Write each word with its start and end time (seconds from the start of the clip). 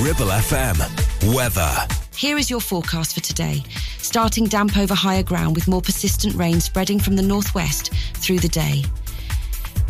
Ribble 0.00 0.28
FM. 0.28 1.34
Weather. 1.34 1.70
Here 2.16 2.38
is 2.38 2.48
your 2.48 2.60
forecast 2.60 3.12
for 3.12 3.20
today. 3.20 3.62
Starting 3.98 4.46
damp 4.46 4.78
over 4.78 4.94
higher 4.94 5.22
ground 5.22 5.54
with 5.54 5.68
more 5.68 5.82
persistent 5.82 6.34
rain 6.36 6.58
spreading 6.58 6.98
from 6.98 7.16
the 7.16 7.22
northwest 7.22 7.92
through 8.14 8.38
the 8.38 8.48
day. 8.48 8.84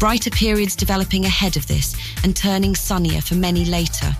Brighter 0.00 0.30
periods 0.30 0.74
developing 0.74 1.26
ahead 1.26 1.56
of 1.56 1.66
this 1.68 1.94
and 2.24 2.34
turning 2.34 2.74
sunnier 2.74 3.20
for 3.20 3.36
many 3.36 3.64
later 3.64 4.16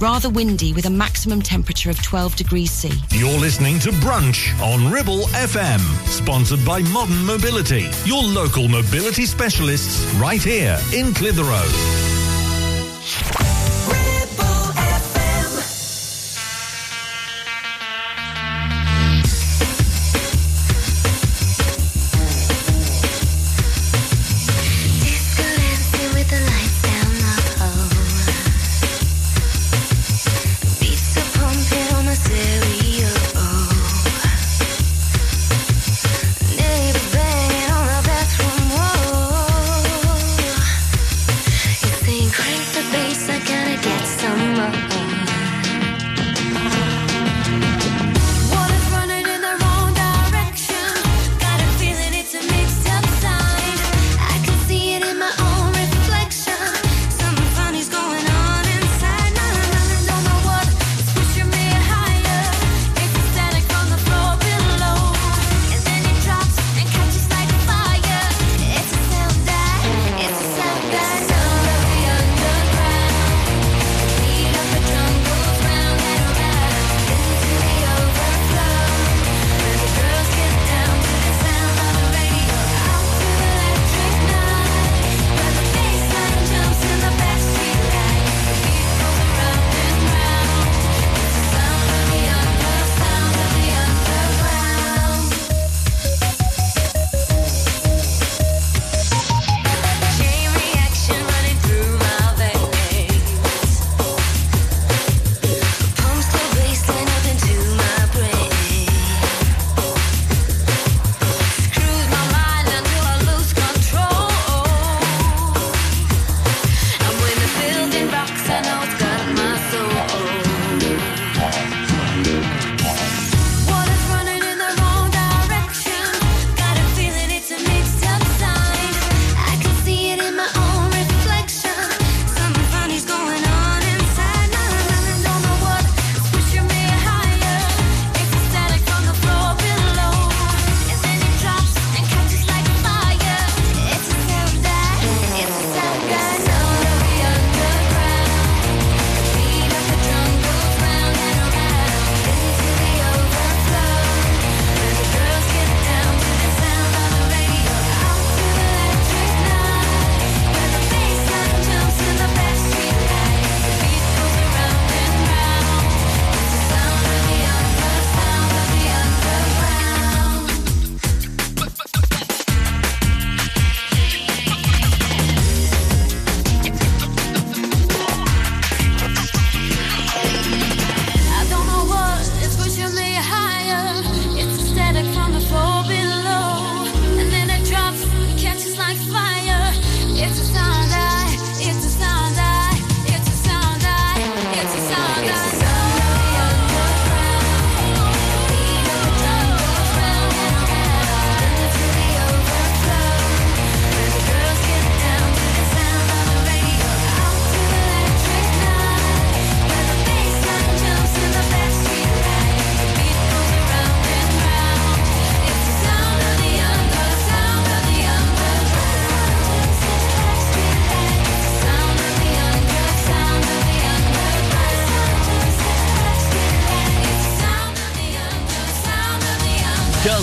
rather 0.00 0.30
windy 0.30 0.72
with 0.72 0.86
a 0.86 0.90
maximum 0.90 1.42
temperature 1.42 1.90
of 1.90 2.02
12 2.02 2.34
degrees 2.34 2.70
C. 2.72 2.90
You're 3.10 3.38
listening 3.38 3.78
to 3.80 3.90
Brunch 3.90 4.58
on 4.60 4.90
Ribble 4.90 5.26
FM, 5.28 5.80
sponsored 6.08 6.64
by 6.64 6.80
Modern 6.84 7.22
Mobility, 7.24 7.88
your 8.04 8.22
local 8.22 8.66
mobility 8.66 9.26
specialists 9.26 10.02
right 10.14 10.42
here 10.42 10.78
in 10.94 11.12
Clitheroe. 11.12 11.68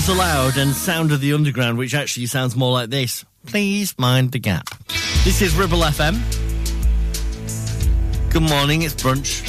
Once 0.10 0.56
and 0.58 0.74
Sound 0.74 1.12
of 1.12 1.20
the 1.20 1.34
Underground, 1.34 1.78
which 1.78 1.94
actually 1.94 2.28
sounds 2.28 2.56
more 2.56 2.72
like 2.72 2.90
this. 2.90 3.26
Please 3.46 3.94
mind 3.98 4.32
the 4.32 4.40
gap. 4.40 4.70
This 5.26 5.42
is 5.42 5.54
Ribble 5.54 5.80
FM. 5.80 6.16
Good 8.32 8.44
morning, 8.44 8.84
it's 8.84 8.94
brunch. 8.94 9.44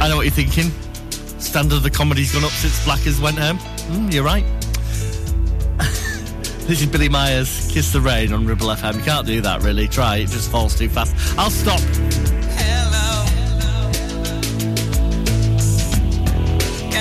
I 0.00 0.08
know 0.08 0.16
what 0.16 0.22
you're 0.24 0.32
thinking. 0.32 0.70
Standard 1.38 1.76
of 1.76 1.82
the 1.82 1.90
comedy's 1.90 2.32
gone 2.32 2.44
up 2.44 2.52
since 2.52 2.82
Blackers 2.86 3.20
went 3.20 3.38
home. 3.38 3.58
Mm, 3.58 4.10
you're 4.10 4.24
right. 4.24 4.46
this 6.66 6.80
is 6.80 6.86
Billie 6.86 7.10
Myers, 7.10 7.70
Kiss 7.70 7.92
the 7.92 8.00
Rain 8.00 8.32
on 8.32 8.46
Ribble 8.46 8.68
FM. 8.68 8.94
You 8.94 9.02
can't 9.02 9.26
do 9.26 9.42
that, 9.42 9.62
really. 9.62 9.88
Try 9.88 10.18
it, 10.18 10.28
just 10.30 10.50
falls 10.50 10.78
too 10.78 10.88
fast. 10.88 11.14
I'll 11.38 11.50
stop. 11.50 11.80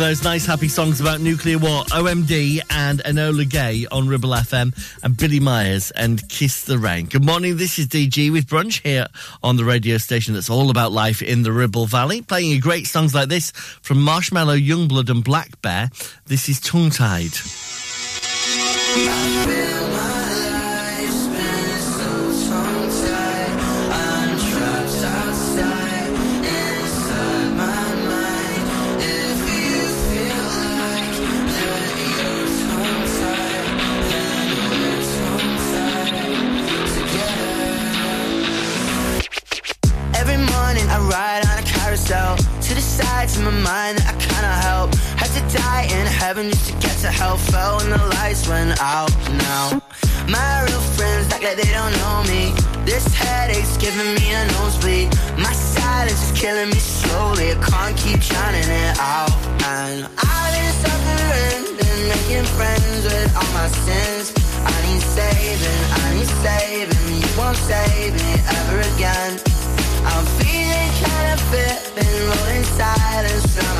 Of 0.00 0.06
those 0.06 0.24
nice, 0.24 0.46
happy 0.46 0.68
songs 0.68 0.98
about 1.02 1.20
nuclear 1.20 1.58
war. 1.58 1.84
OMD 1.90 2.60
and 2.70 3.00
Enola 3.04 3.46
Gay 3.46 3.86
on 3.92 4.08
Ribble 4.08 4.30
FM 4.30 4.74
and 5.02 5.14
Billie 5.14 5.40
Myers 5.40 5.90
and 5.90 6.26
Kiss 6.30 6.64
the 6.64 6.78
Rain. 6.78 7.04
Good 7.04 7.22
morning. 7.22 7.58
This 7.58 7.78
is 7.78 7.86
DG 7.86 8.32
with 8.32 8.46
Brunch 8.46 8.80
here 8.80 9.08
on 9.42 9.56
the 9.56 9.64
radio 9.66 9.98
station 9.98 10.32
that's 10.32 10.48
all 10.48 10.70
about 10.70 10.90
life 10.90 11.20
in 11.20 11.42
the 11.42 11.52
Ribble 11.52 11.84
Valley. 11.84 12.22
Playing 12.22 12.50
you 12.50 12.62
great 12.62 12.86
songs 12.86 13.14
like 13.14 13.28
this 13.28 13.50
from 13.50 13.98
Marshmello, 13.98 14.58
YUNGBLUD 14.58 15.10
and 15.10 15.22
blackbear. 15.22 15.90
This 16.24 16.48
is 16.48 16.60
Tongue 16.60 16.88
Tied. 16.88 17.34
My 43.50 43.62
mind 43.62 43.98
that 43.98 44.14
I 44.14 44.16
cannot 44.18 44.58
help. 44.62 44.94
Had 45.18 45.30
to 45.34 45.42
die 45.56 45.84
in 45.90 46.06
heaven 46.06 46.50
just 46.50 46.70
to 46.70 46.72
get 46.78 46.96
to 47.02 47.10
hell. 47.10 47.36
Fell 47.36 47.78
when 47.78 47.90
the 47.90 48.02
lights 48.18 48.48
went 48.48 48.78
out. 48.80 49.10
Now 49.50 49.82
my 50.28 50.62
real 50.66 50.84
friends 50.94 51.32
act 51.32 51.42
like 51.42 51.56
they 51.56 51.70
don't 51.72 51.94
know 52.02 52.22
me. 52.30 52.54
This 52.86 53.06
headache's 53.14 53.76
giving 53.78 54.14
me 54.14 54.26
a 54.32 54.46
nosebleed. 54.58 55.10
My 55.38 55.52
silence 55.52 56.20
is 56.30 56.32
killing 56.38 56.70
me 56.70 56.78
slowly. 56.78 57.50
I 57.52 57.58
can't 57.58 57.96
keep 57.96 58.20
shining 58.22 58.68
it 58.68 58.94
out. 58.98 59.34
And 59.66 60.06
I've 60.06 60.52
been 60.54 60.72
suffering 60.84 61.62
and 61.74 62.00
making 62.12 62.46
friends 62.54 63.02
with 63.04 63.30
all 63.34 63.50
my 63.56 63.68
sins. 63.86 64.30
I 64.62 64.74
need 64.86 65.02
saving, 65.02 65.82
I 65.90 66.06
need 66.14 66.30
saving. 66.44 67.06
You 67.18 67.30
won't 67.38 67.56
save 67.56 68.14
me 68.14 68.32
ever 68.58 68.78
again. 68.94 69.40
I'm 70.06 70.24
feeling 70.38 70.49
been 71.50 72.28
rolling 72.28 72.64
silence 72.64 73.79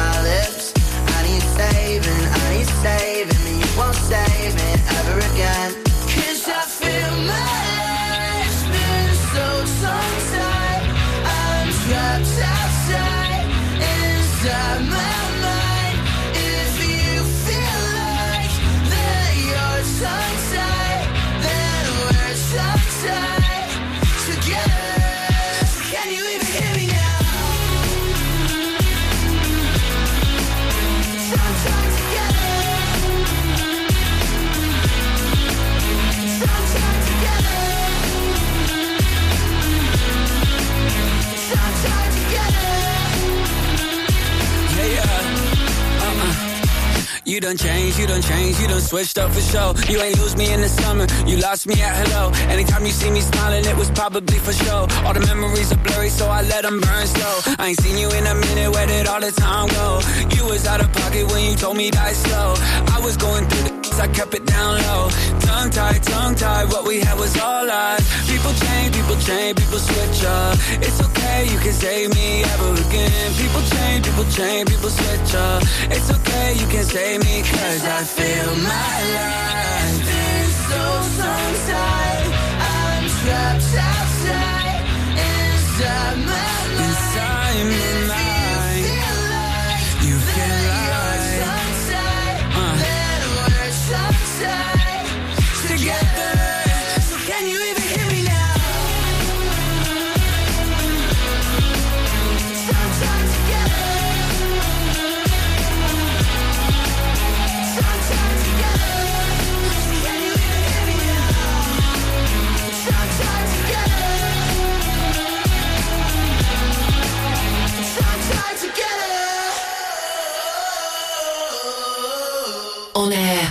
You 47.31 47.39
done 47.39 47.57
changed, 47.57 47.97
you 47.97 48.09
done 48.09 48.23
changed, 48.23 48.61
you 48.61 48.67
done 48.67 48.81
switched 48.81 49.17
up 49.17 49.31
for 49.31 49.41
show. 49.41 49.73
You 49.89 50.03
ain't 50.03 50.19
lose 50.19 50.37
me 50.37 50.53
in 50.53 50.63
the 50.63 50.69
summer, 50.69 51.07
you 51.29 51.37
lost 51.37 51.65
me 51.65 51.81
at 51.81 51.95
hello. 52.05 52.33
Anytime 52.51 52.85
you 52.85 52.91
see 52.91 53.09
me 53.09 53.21
smiling, 53.21 53.65
it 53.65 53.77
was 53.77 53.89
probably 53.93 54.37
for 54.41 54.53
show. 54.53 54.89
All 55.05 55.15
the 55.15 55.21
memories 55.21 55.71
are 55.71 55.79
blurry, 55.79 56.09
so 56.09 56.27
I 56.27 56.43
let 56.43 56.63
them 56.65 56.81
burn 56.81 57.07
slow. 57.07 57.55
I 57.57 57.69
ain't 57.69 57.81
seen 57.81 57.97
you 57.99 58.11
in 58.11 58.27
a 58.27 58.35
minute, 58.35 58.73
where 58.73 58.85
did 58.85 59.07
all 59.07 59.21
the 59.21 59.31
time 59.31 59.69
go? 59.69 60.01
You 60.35 60.45
was 60.47 60.67
out 60.67 60.81
of 60.81 60.93
pocket 60.93 61.31
when 61.31 61.45
you 61.49 61.55
told 61.55 61.77
me 61.77 61.93
die 61.93 62.15
slow. 62.15 62.55
I 62.59 63.01
was 63.01 63.17
going 63.17 63.47
through 63.47 63.77
the 63.77 63.80
I 64.01 64.09
kept 64.09 64.33
it 64.35 64.47
down 64.47 64.81
low. 64.89 65.11
Tongue 65.41 65.71
tied, 65.71 66.03
tongue 66.03 66.35
tied, 66.35 66.67
what 66.73 66.87
we 66.89 67.01
had 67.01 67.19
was 67.19 67.39
all 67.39 67.67
lies. 67.67 68.01
People 68.27 68.53
change, 68.55 68.95
people 68.97 69.17
change, 69.17 69.59
people 69.59 69.79
switch 69.79 70.25
up. 70.25 70.57
It's 70.81 71.01
okay, 71.07 71.45
you 71.53 71.59
can 71.59 71.75
save 71.75 72.09
me 72.15 72.43
ever 72.43 72.73
again. 72.87 73.29
People 73.37 73.63
change, 73.75 74.07
people 74.09 74.25
change, 74.33 74.71
people 74.71 74.89
switch 74.89 75.35
up. 75.35 75.63
It's 75.93 76.11
okay, 76.17 76.55
you 76.61 76.67
can 76.73 76.85
save 76.85 77.21
me, 77.21 77.43
cause 77.43 77.85
I 77.85 78.01
feel 78.17 78.49
my 78.73 78.97
life 79.21 80.01
is 80.01 80.51
so 80.71 80.83
tongue-tied. 81.21 82.29
I'm 82.73 83.05
trapped 83.21 83.61
outside, 83.61 84.10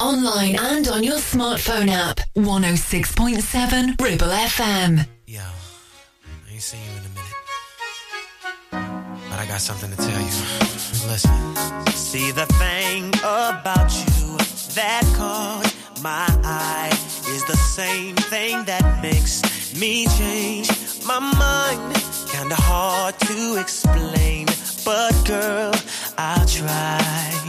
online, 0.10 0.56
and 0.58 0.88
on 0.88 1.04
your 1.04 1.18
smartphone 1.18 1.90
app. 1.90 2.20
106.7 2.36 4.02
Ribble 4.02 4.34
FM. 4.52 5.06
Yo, 5.28 5.42
I 5.42 6.52
ain't 6.52 6.62
seen 6.62 6.80
you 6.82 6.98
in 7.00 7.06
a 7.06 7.14
minute. 7.20 7.38
But 9.30 9.40
I 9.40 9.46
got 9.46 9.62
something 9.62 9.92
to 9.92 9.98
tell 9.98 10.20
you. 10.20 10.36
Listen. 11.12 11.32
See 11.94 12.32
the 12.32 12.48
thing 12.64 13.10
about 13.20 13.92
you 13.94 14.38
that 14.74 15.04
caught 15.16 15.72
my 16.02 16.28
eye 16.44 16.90
is 17.28 17.46
the 17.46 17.58
same 17.58 18.16
thing 18.16 18.66
that 18.66 19.04
makes 19.04 19.44
me 19.80 20.08
change 20.18 20.70
my 21.06 21.20
mind. 21.20 21.94
Kinda 22.32 22.56
hard 22.56 23.20
to 23.20 23.58
explain, 23.60 24.48
but 24.84 25.14
girl, 25.26 25.74
I'll 26.18 26.48
try. 26.48 27.49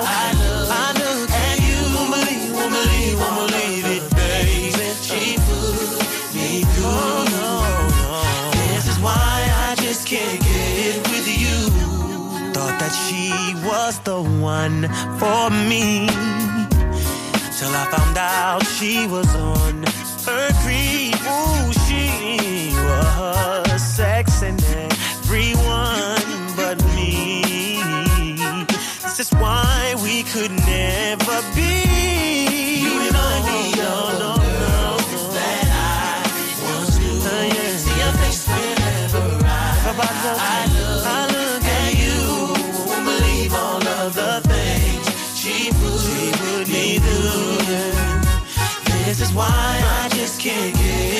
I, 0.00 0.32
I 0.70 0.92
at 1.44 1.58
you. 1.60 1.80
Won't 1.94 2.10
believe, 2.14 2.52
won't 2.54 2.72
believe, 2.72 3.18
won't 3.20 3.36
believe 3.44 3.84
it, 3.96 4.04
baby. 4.16 4.72
She 5.04 5.36
put 5.36 6.34
me 6.34 6.64
through. 6.72 7.28
This 8.72 8.88
is 8.88 8.98
why 9.00 9.36
I 9.68 9.74
just 9.76 10.06
can't 10.06 10.40
get 10.40 10.96
with 11.10 11.28
you. 11.28 11.56
Thought 12.54 12.76
that 12.80 12.94
she 13.04 13.32
was 13.66 13.98
the 14.00 14.22
one 14.40 14.88
for 15.20 15.50
me. 15.70 16.06
Till 17.58 17.74
I 17.74 17.84
found 17.94 18.16
out 18.18 18.66
she 18.66 19.06
was 19.06 19.28
on 19.36 19.84
could 30.32 30.50
never 30.64 31.42
be. 31.54 32.80
You 32.80 32.94
no, 33.12 33.28
no, 34.18 34.32
no, 34.32 34.96
that 35.36 35.68
I 35.68 36.24
once 36.64 36.96
knew. 36.98 37.20
Uh, 37.20 37.52
yeah. 37.52 37.76
See 37.76 37.98
your 38.00 38.12
face 38.20 38.48
whenever 38.48 39.44
I, 39.44 39.92
I, 40.40 40.66
look, 40.72 41.04
I 41.04 41.20
look 41.36 41.64
at 41.80 41.92
you. 42.02 42.18
Won't 42.88 43.04
believe 43.04 43.52
all 43.52 43.86
of 43.86 44.14
the 44.14 44.40
things 44.48 45.04
she 45.36 45.68
put, 45.70 46.00
she 46.00 46.32
put 46.40 46.66
me 46.66 46.98
through. 46.98 47.60
This 49.04 49.20
is 49.20 49.34
why 49.34 49.50
I 49.50 50.08
just 50.16 50.40
can't 50.40 50.74
get. 50.74 51.11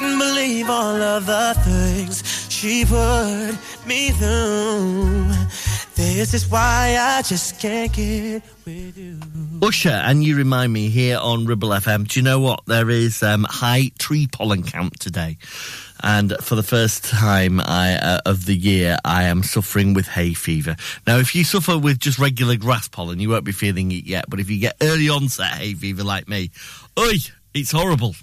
You. 0.00 0.06
Wouldn't 0.06 0.20
believe 0.20 0.70
all 0.70 1.02
of 1.02 1.26
the 1.26 1.54
things 1.64 2.46
she 2.50 2.84
put 2.84 3.56
me 3.86 4.10
through. 4.10 5.26
This 5.94 6.34
is 6.34 6.50
why 6.50 6.96
I 6.98 7.22
just 7.22 7.58
can't 7.58 7.92
get 7.92 8.42
with 8.66 8.98
you. 8.98 9.18
Usher, 9.62 9.88
and 9.88 10.22
you 10.22 10.36
remind 10.36 10.72
me 10.72 10.88
here 10.90 11.18
on 11.18 11.46
Ribble 11.46 11.70
FM. 11.70 12.06
Do 12.06 12.20
you 12.20 12.24
know 12.24 12.38
what? 12.38 12.66
There 12.66 12.90
is 12.90 13.22
um, 13.22 13.46
high 13.48 13.90
tree 13.98 14.26
pollen 14.26 14.62
count 14.62 15.00
today, 15.00 15.38
and 16.02 16.36
for 16.42 16.54
the 16.54 16.62
first 16.62 17.04
time 17.04 17.60
I, 17.60 17.94
uh, 17.94 18.20
of 18.26 18.44
the 18.44 18.54
year, 18.54 18.98
I 19.04 19.24
am 19.24 19.42
suffering 19.42 19.94
with 19.94 20.06
hay 20.06 20.34
fever. 20.34 20.76
Now, 21.06 21.16
if 21.16 21.34
you 21.34 21.44
suffer 21.44 21.78
with 21.78 21.98
just 21.98 22.18
regular 22.18 22.56
grass 22.56 22.88
pollen, 22.88 23.18
you 23.18 23.30
won't 23.30 23.44
be 23.44 23.52
feeling 23.52 23.90
it 23.90 24.04
yet. 24.04 24.26
But 24.28 24.40
if 24.40 24.50
you 24.50 24.58
get 24.58 24.76
early 24.82 25.08
onset 25.08 25.54
hay 25.54 25.72
fever 25.72 26.04
like 26.04 26.28
me, 26.28 26.50
oi, 26.98 27.16
it's 27.54 27.72
horrible. 27.72 28.14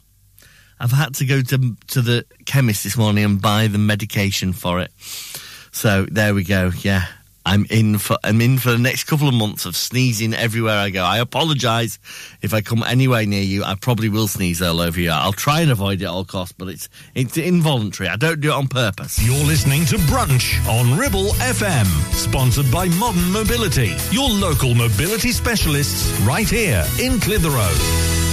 I've 0.80 0.92
had 0.92 1.16
to 1.16 1.26
go 1.26 1.42
to 1.42 1.76
to 1.88 2.02
the 2.02 2.26
chemist 2.46 2.84
this 2.84 2.98
morning 2.98 3.24
and 3.24 3.42
buy 3.42 3.68
the 3.68 3.78
medication 3.78 4.54
for 4.54 4.80
it. 4.80 4.92
So 5.72 6.06
there 6.06 6.34
we 6.34 6.44
go. 6.44 6.72
Yeah, 6.82 7.06
I'm 7.46 7.66
in 7.70 7.98
for 7.98 8.18
I'm 8.24 8.40
in 8.42 8.58
for 8.58 8.72
the 8.72 8.78
next 8.78 9.04
couple 9.06 9.28
of 9.28 9.34
months 9.34 9.66
of 9.66 9.76
sneezing 9.76 10.34
everywhere 10.34 10.78
I 10.78 10.90
go. 10.92 11.04
I 11.04 11.18
apologise 11.18 12.00
if 12.42 12.54
I 12.54 12.62
come 12.62 12.84
anywhere 12.84 13.26
near 13.26 13.42
you. 13.42 13.64
I 13.64 13.76
probably 13.76 14.08
will 14.08 14.28
sneeze 14.28 14.62
all 14.62 14.80
over 14.80 15.00
you. 15.00 15.10
I'll 15.12 15.34
try 15.34 15.62
and 15.62 15.70
avoid 15.70 16.02
it 16.02 16.06
at 16.06 16.10
all 16.10 16.24
costs, 16.24 16.54
but 16.58 16.70
it's 16.70 16.88
it's 17.16 17.38
involuntary. 17.38 18.10
I 18.10 18.16
don't 18.16 18.40
do 18.40 18.50
it 18.50 18.54
on 18.54 18.68
purpose. 18.68 19.22
You're 19.22 19.46
listening 19.46 19.86
to 19.86 19.98
Brunch 19.98 20.66
on 20.68 20.98
Ribble 20.98 21.32
FM, 21.34 21.86
sponsored 22.14 22.72
by 22.72 22.88
Modern 22.88 23.30
Mobility, 23.32 23.96
your 24.12 24.30
local 24.30 24.74
mobility 24.74 25.32
specialists 25.32 26.18
right 26.22 26.50
here 26.50 26.86
in 27.00 27.20
Clitheroe. 27.20 28.33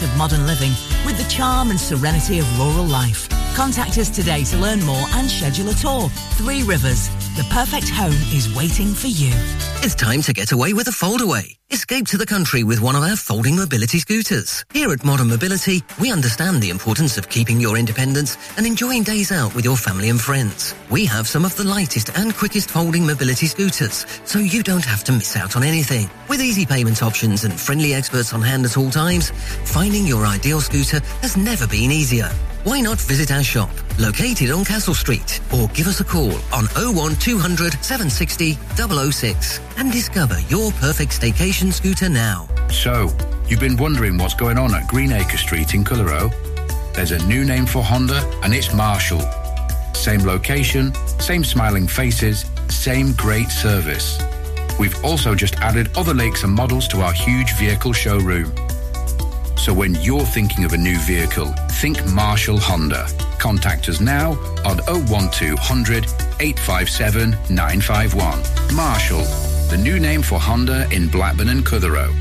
of 0.01 0.15
modern 0.17 0.45
living 0.47 0.71
with 1.05 1.17
the 1.17 1.29
charm 1.29 1.69
and 1.69 1.79
serenity 1.79 2.39
of 2.39 2.59
rural 2.59 2.85
life. 2.85 3.27
Contact 3.55 3.97
us 3.97 4.09
today 4.09 4.43
to 4.45 4.57
learn 4.57 4.83
more 4.83 5.05
and 5.13 5.29
schedule 5.29 5.69
a 5.69 5.73
tour. 5.73 6.09
Three 6.37 6.63
Rivers, 6.63 7.09
the 7.35 7.45
perfect 7.51 7.89
home 7.89 8.11
is 8.33 8.53
waiting 8.55 8.93
for 8.93 9.07
you. 9.07 9.31
It's 9.83 9.95
time 9.95 10.21
to 10.23 10.33
get 10.33 10.51
away 10.51 10.73
with 10.73 10.87
a 10.87 10.91
foldaway. 10.91 11.55
Escape 11.71 12.05
to 12.07 12.17
the 12.17 12.25
country 12.25 12.63
with 12.63 12.81
one 12.81 12.97
of 12.97 13.03
our 13.03 13.15
folding 13.15 13.55
mobility 13.55 13.97
scooters. 13.99 14.65
Here 14.73 14.91
at 14.91 15.05
Modern 15.05 15.29
Mobility, 15.29 15.81
we 16.01 16.11
understand 16.11 16.61
the 16.61 16.69
importance 16.69 17.17
of 17.17 17.29
keeping 17.29 17.61
your 17.61 17.77
independence 17.77 18.37
and 18.57 18.65
enjoying 18.65 19.03
days 19.03 19.31
out 19.31 19.55
with 19.55 19.63
your 19.63 19.77
family 19.77 20.09
and 20.09 20.19
friends. 20.19 20.75
We 20.89 21.05
have 21.05 21.29
some 21.29 21.45
of 21.45 21.55
the 21.55 21.63
lightest 21.63 22.09
and 22.17 22.35
quickest 22.35 22.69
folding 22.69 23.07
mobility 23.07 23.47
scooters, 23.47 24.05
so 24.25 24.39
you 24.39 24.63
don't 24.63 24.83
have 24.83 25.05
to 25.05 25.13
miss 25.13 25.37
out 25.37 25.55
on 25.55 25.63
anything. 25.63 26.09
With 26.27 26.41
easy 26.41 26.65
payment 26.65 27.01
options 27.01 27.45
and 27.45 27.57
friendly 27.57 27.93
experts 27.93 28.33
on 28.33 28.41
hand 28.41 28.65
at 28.65 28.77
all 28.77 28.91
times, 28.91 29.31
finding 29.91 30.07
your 30.07 30.25
ideal 30.25 30.61
scooter 30.61 31.01
has 31.21 31.35
never 31.35 31.67
been 31.67 31.91
easier. 31.91 32.29
Why 32.63 32.79
not 32.79 32.97
visit 32.97 33.29
our 33.29 33.43
shop, 33.43 33.69
located 33.99 34.49
on 34.49 34.63
Castle 34.63 34.93
Street, 34.93 35.41
or 35.53 35.67
give 35.73 35.85
us 35.85 35.99
a 35.99 36.05
call 36.05 36.31
on 36.53 36.63
01200 36.79 37.73
760 37.83 38.53
006 39.11 39.59
and 39.75 39.91
discover 39.91 40.39
your 40.47 40.71
perfect 40.79 41.19
staycation 41.19 41.73
scooter 41.73 42.07
now. 42.07 42.47
So, 42.69 43.09
you've 43.49 43.59
been 43.59 43.75
wondering 43.75 44.17
what's 44.17 44.33
going 44.33 44.57
on 44.57 44.73
at 44.73 44.87
Greenacre 44.87 45.35
Street 45.35 45.73
in 45.73 45.83
Clitheroe? 45.83 46.29
There's 46.93 47.11
a 47.11 47.27
new 47.27 47.43
name 47.43 47.65
for 47.65 47.83
Honda, 47.83 48.23
and 48.45 48.53
it's 48.53 48.73
Marshall. 48.73 49.19
Same 49.93 50.21
location, 50.21 50.93
same 51.19 51.43
smiling 51.43 51.85
faces, 51.85 52.45
same 52.69 53.11
great 53.17 53.49
service. 53.49 54.21
We've 54.79 55.03
also 55.03 55.35
just 55.35 55.57
added 55.57 55.89
other 55.97 56.13
lakes 56.13 56.45
and 56.45 56.53
models 56.53 56.87
to 56.89 57.01
our 57.01 57.11
huge 57.11 57.57
vehicle 57.57 57.91
showroom. 57.91 58.53
So 59.61 59.75
when 59.75 59.93
you're 60.01 60.25
thinking 60.25 60.63
of 60.63 60.73
a 60.73 60.77
new 60.77 60.97
vehicle, 60.97 61.45
think 61.73 62.03
Marshall 62.07 62.57
Honda. 62.57 63.07
Contact 63.37 63.89
us 63.89 64.01
now 64.01 64.31
on 64.65 64.79
01200 64.87 66.05
857 66.39 67.29
951. 67.47 68.75
Marshall, 68.75 69.21
the 69.69 69.77
new 69.77 69.99
name 69.99 70.23
for 70.23 70.39
Honda 70.39 70.89
in 70.91 71.09
Blackburn 71.09 71.49
and 71.49 71.63
Clitheroe. 71.63 72.11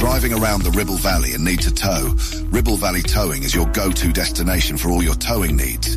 Driving 0.00 0.32
around 0.32 0.62
the 0.64 0.72
Ribble 0.74 0.96
Valley 0.96 1.34
and 1.34 1.44
need 1.44 1.60
to 1.60 1.72
tow? 1.72 2.12
Ribble 2.46 2.78
Valley 2.78 3.02
Towing 3.02 3.44
is 3.44 3.54
your 3.54 3.66
go-to 3.66 4.12
destination 4.12 4.76
for 4.76 4.90
all 4.90 5.04
your 5.04 5.14
towing 5.14 5.56
needs. 5.56 5.96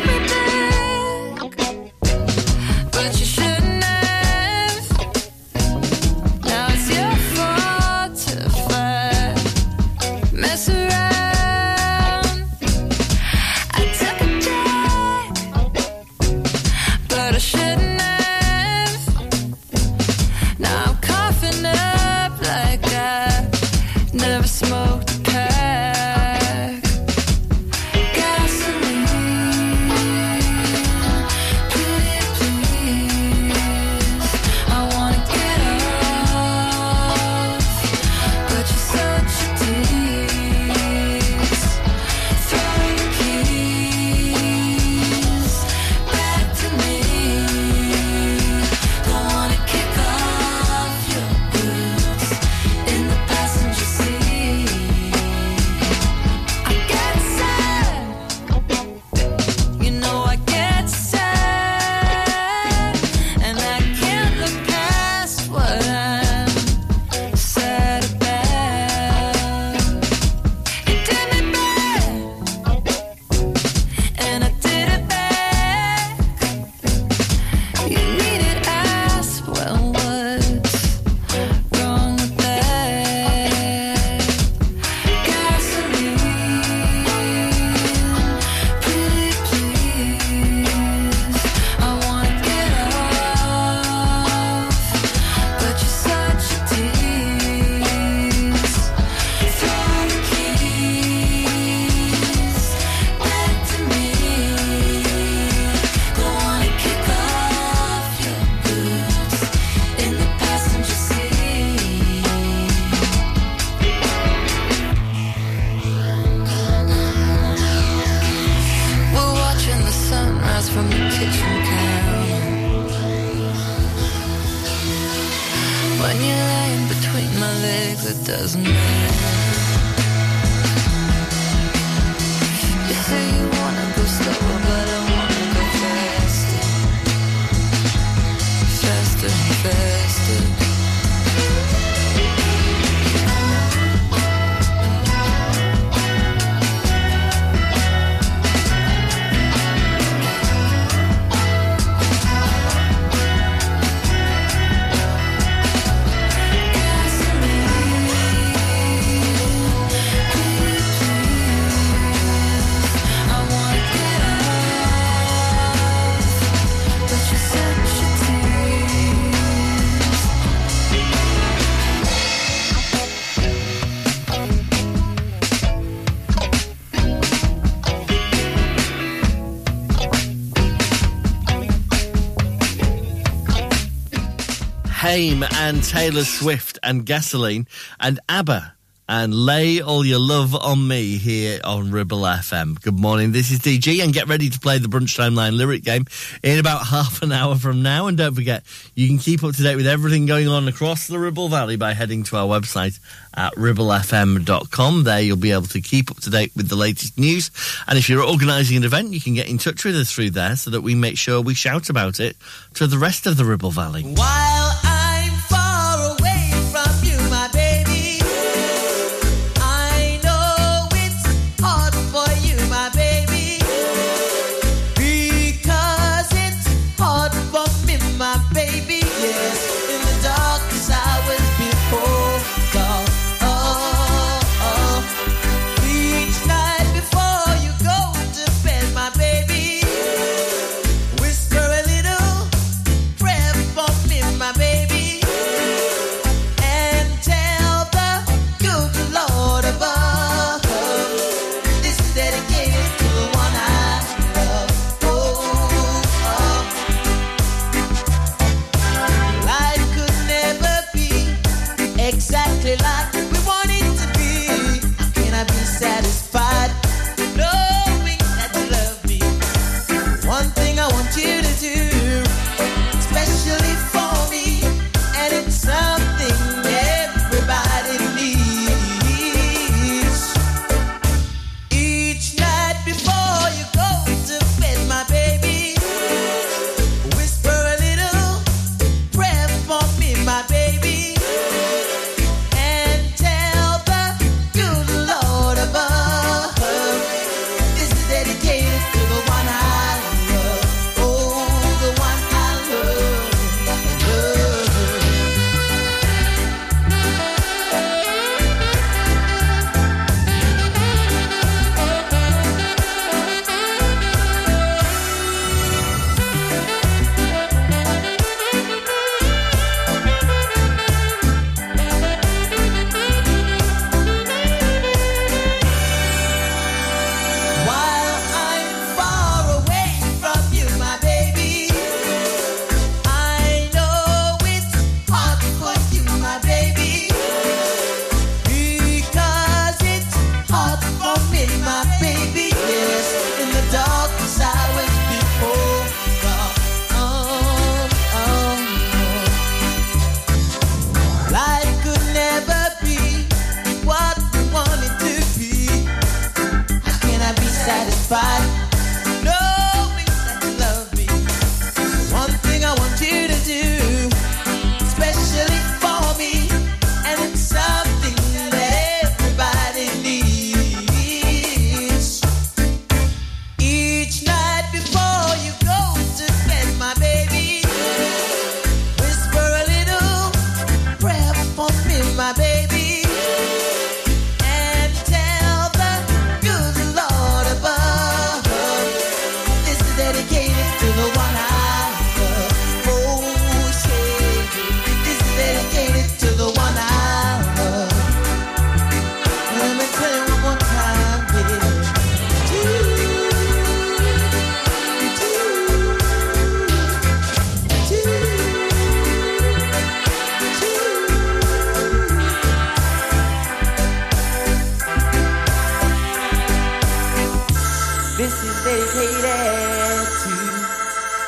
Haim 185.11 185.43
and 185.55 185.83
Taylor 185.83 186.23
Swift 186.23 186.79
and 186.81 187.05
Gasoline 187.05 187.67
and 187.99 188.21
ABBA 188.29 188.75
and 189.09 189.33
lay 189.33 189.81
all 189.81 190.05
your 190.05 190.19
love 190.19 190.55
on 190.55 190.87
me 190.87 191.17
here 191.17 191.59
on 191.65 191.91
Ribble 191.91 192.21
FM. 192.21 192.81
Good 192.81 192.97
morning, 192.97 193.33
this 193.33 193.51
is 193.51 193.59
DG 193.59 194.01
and 194.01 194.13
get 194.13 194.29
ready 194.29 194.49
to 194.49 194.57
play 194.57 194.77
the 194.77 194.87
Brunch 194.87 195.19
Timeline 195.19 195.57
lyric 195.57 195.83
game 195.83 196.05
in 196.41 196.59
about 196.59 196.87
half 196.87 197.21
an 197.21 197.33
hour 197.33 197.55
from 197.57 197.83
now. 197.83 198.07
And 198.07 198.17
don't 198.17 198.33
forget, 198.33 198.63
you 198.95 199.09
can 199.09 199.17
keep 199.17 199.43
up 199.43 199.53
to 199.55 199.61
date 199.61 199.75
with 199.75 199.85
everything 199.85 200.27
going 200.27 200.47
on 200.47 200.69
across 200.69 201.07
the 201.07 201.19
Ribble 201.19 201.49
Valley 201.49 201.75
by 201.75 201.91
heading 201.91 202.23
to 202.23 202.37
our 202.37 202.47
website 202.47 202.97
at 203.35 203.53
ribblefm.com. 203.55 205.03
There 205.03 205.19
you'll 205.19 205.35
be 205.35 205.51
able 205.51 205.63
to 205.63 205.81
keep 205.81 206.09
up 206.09 206.21
to 206.21 206.29
date 206.29 206.53
with 206.55 206.69
the 206.69 206.77
latest 206.77 207.19
news. 207.19 207.51
And 207.85 207.99
if 207.99 208.07
you're 208.07 208.23
organising 208.23 208.77
an 208.77 208.85
event, 208.85 209.11
you 209.11 209.19
can 209.19 209.33
get 209.33 209.49
in 209.49 209.57
touch 209.57 209.83
with 209.83 209.97
us 209.97 210.09
through 210.09 210.29
there 210.29 210.55
so 210.55 210.69
that 210.69 210.81
we 210.81 210.95
make 210.95 211.17
sure 211.17 211.41
we 211.41 211.53
shout 211.53 211.89
about 211.89 212.21
it 212.21 212.37
to 212.75 212.87
the 212.87 212.97
rest 212.97 213.27
of 213.27 213.35
the 213.35 213.43
Ribble 213.43 213.71
Valley. 213.71 214.03
While 214.03 214.60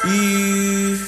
Clitheroe, 0.04 1.00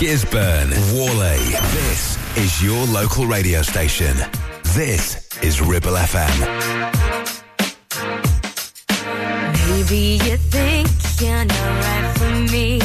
Gisburn, 0.00 0.72
Whalley. 0.92 1.38
This 1.70 2.18
is 2.36 2.60
your 2.60 2.84
local 2.86 3.26
radio 3.26 3.62
station. 3.62 4.16
This 4.74 5.28
is 5.44 5.60
Ribble 5.60 5.92
FM. 5.92 6.36
Maybe 9.68 10.18
you 10.24 10.36
think 10.36 10.88
you're 11.20 11.44
not 11.44 11.84
right 11.84 12.18
for 12.18 12.30
me. 12.52 12.79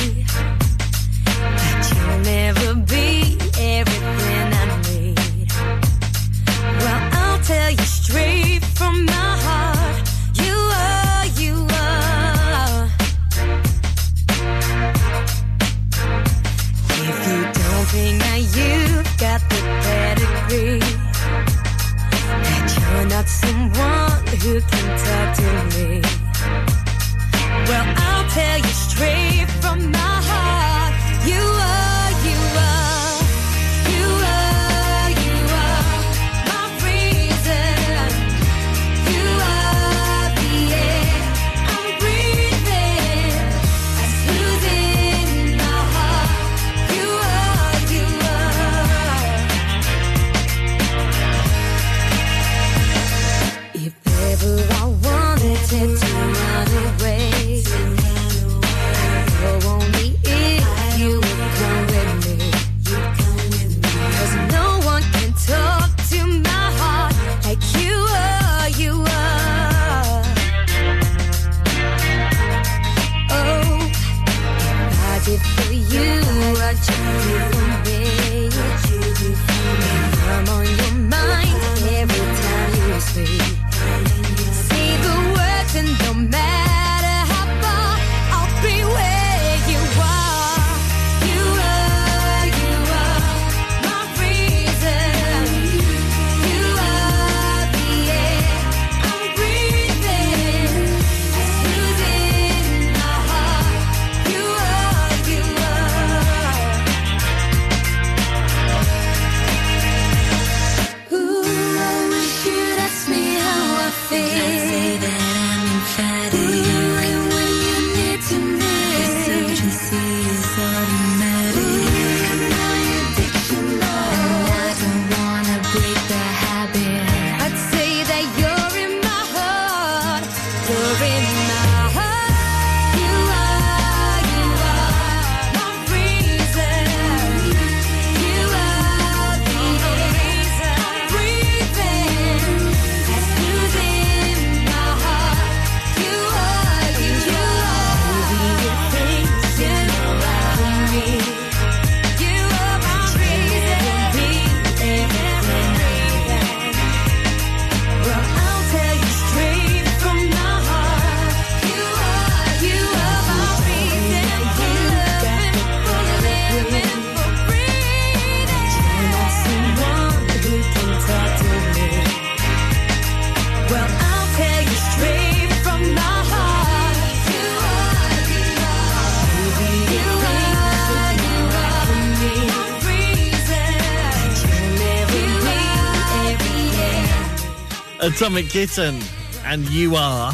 Atomic 188.06 188.50
Kitten, 188.50 189.00
and 189.46 189.68
you 189.70 189.96
are. 189.96 190.32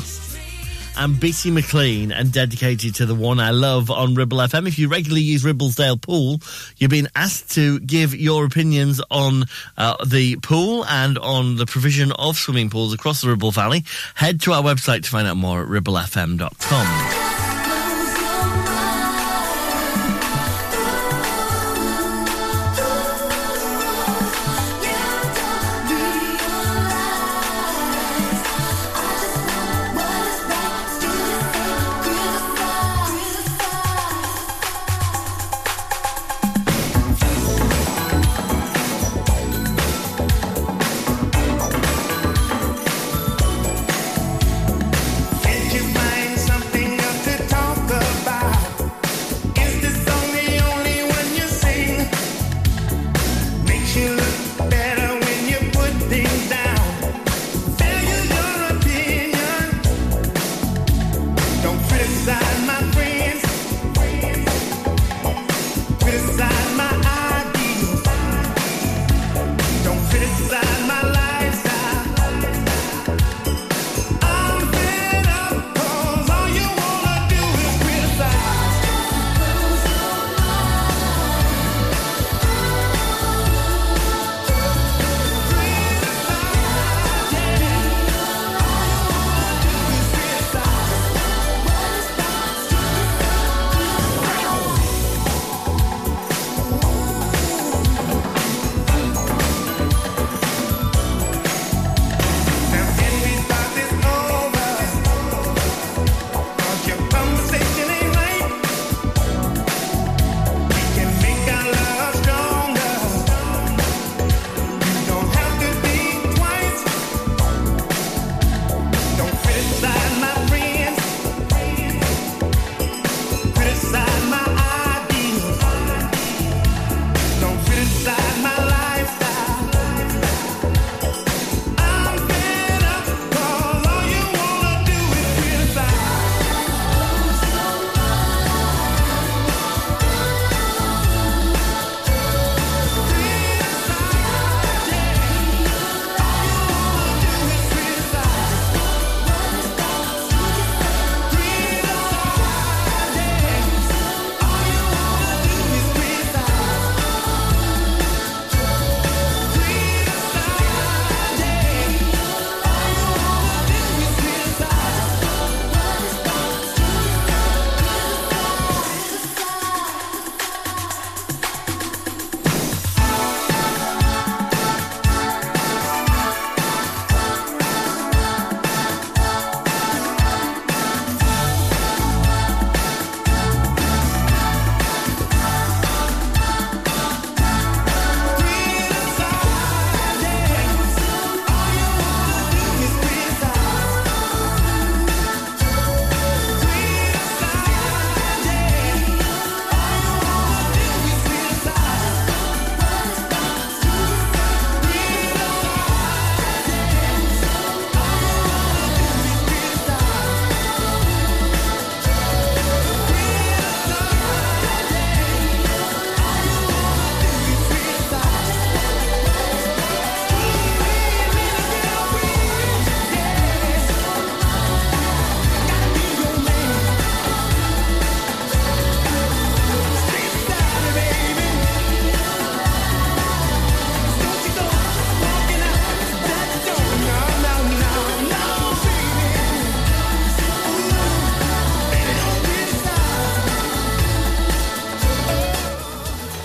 And 0.97 1.17
Bitty 1.17 1.51
McLean, 1.51 2.11
and 2.11 2.29
dedicated 2.29 2.95
to 2.95 3.05
the 3.05 3.15
one 3.15 3.39
I 3.39 3.51
love 3.51 3.89
on 3.89 4.13
Ribble 4.13 4.39
FM. 4.39 4.67
If 4.67 4.77
you 4.77 4.89
regularly 4.89 5.21
use 5.21 5.45
Ribblesdale 5.45 6.01
Pool, 6.01 6.41
you've 6.75 6.91
been 6.91 7.07
asked 7.15 7.51
to 7.51 7.79
give 7.79 8.13
your 8.13 8.43
opinions 8.43 9.01
on 9.09 9.45
uh, 9.77 10.03
the 10.05 10.35
pool 10.37 10.85
and 10.85 11.17
on 11.17 11.55
the 11.55 11.65
provision 11.65 12.11
of 12.11 12.35
swimming 12.35 12.69
pools 12.69 12.93
across 12.93 13.21
the 13.21 13.29
Ribble 13.29 13.51
Valley. 13.51 13.85
Head 14.15 14.41
to 14.41 14.51
our 14.51 14.61
website 14.61 15.03
to 15.03 15.09
find 15.09 15.25
out 15.25 15.37
more 15.37 15.61
at 15.61 15.69
ribblefm.com. 15.69 17.20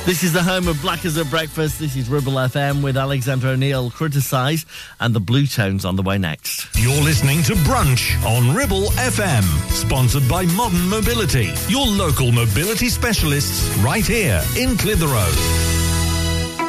This 0.06 0.22
is 0.22 0.32
the 0.32 0.40
home 0.40 0.68
of 0.68 0.80
Blackers 0.82 1.18
at 1.18 1.28
Breakfast. 1.30 1.80
This 1.80 1.96
is 1.96 2.08
Ribble 2.08 2.34
FM 2.34 2.80
with 2.80 2.96
Alexander 2.96 3.48
O'Neal, 3.48 3.90
Criticise, 3.90 4.64
and 5.00 5.12
the 5.12 5.20
Bluetones 5.20 5.84
on 5.84 5.96
the 5.96 6.02
way 6.02 6.16
next. 6.16 6.68
You're 6.76 7.02
listening 7.02 7.42
to 7.42 7.54
Brunch 7.54 8.14
on 8.24 8.54
Ribble 8.54 8.90
FM, 8.92 9.42
sponsored 9.72 10.28
by 10.28 10.44
Modern 10.46 10.88
Mobility, 10.88 11.52
your 11.66 11.88
local 11.88 12.30
mobility 12.30 12.88
specialists 12.88 13.76
right 13.78 14.06
here 14.06 14.40
in 14.56 14.76
Clitheroe. 14.76 15.75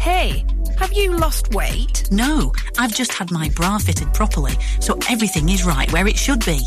Hey, 0.00 0.46
have 0.78 0.94
you 0.94 1.14
lost 1.14 1.52
weight? 1.52 2.10
No, 2.10 2.54
I've 2.78 2.94
just 2.94 3.12
had 3.12 3.30
my 3.30 3.50
bra 3.50 3.76
fitted 3.76 4.14
properly, 4.14 4.54
so 4.80 4.98
everything 5.10 5.50
is 5.50 5.62
right 5.62 5.92
where 5.92 6.08
it 6.08 6.16
should 6.16 6.42
be. 6.46 6.62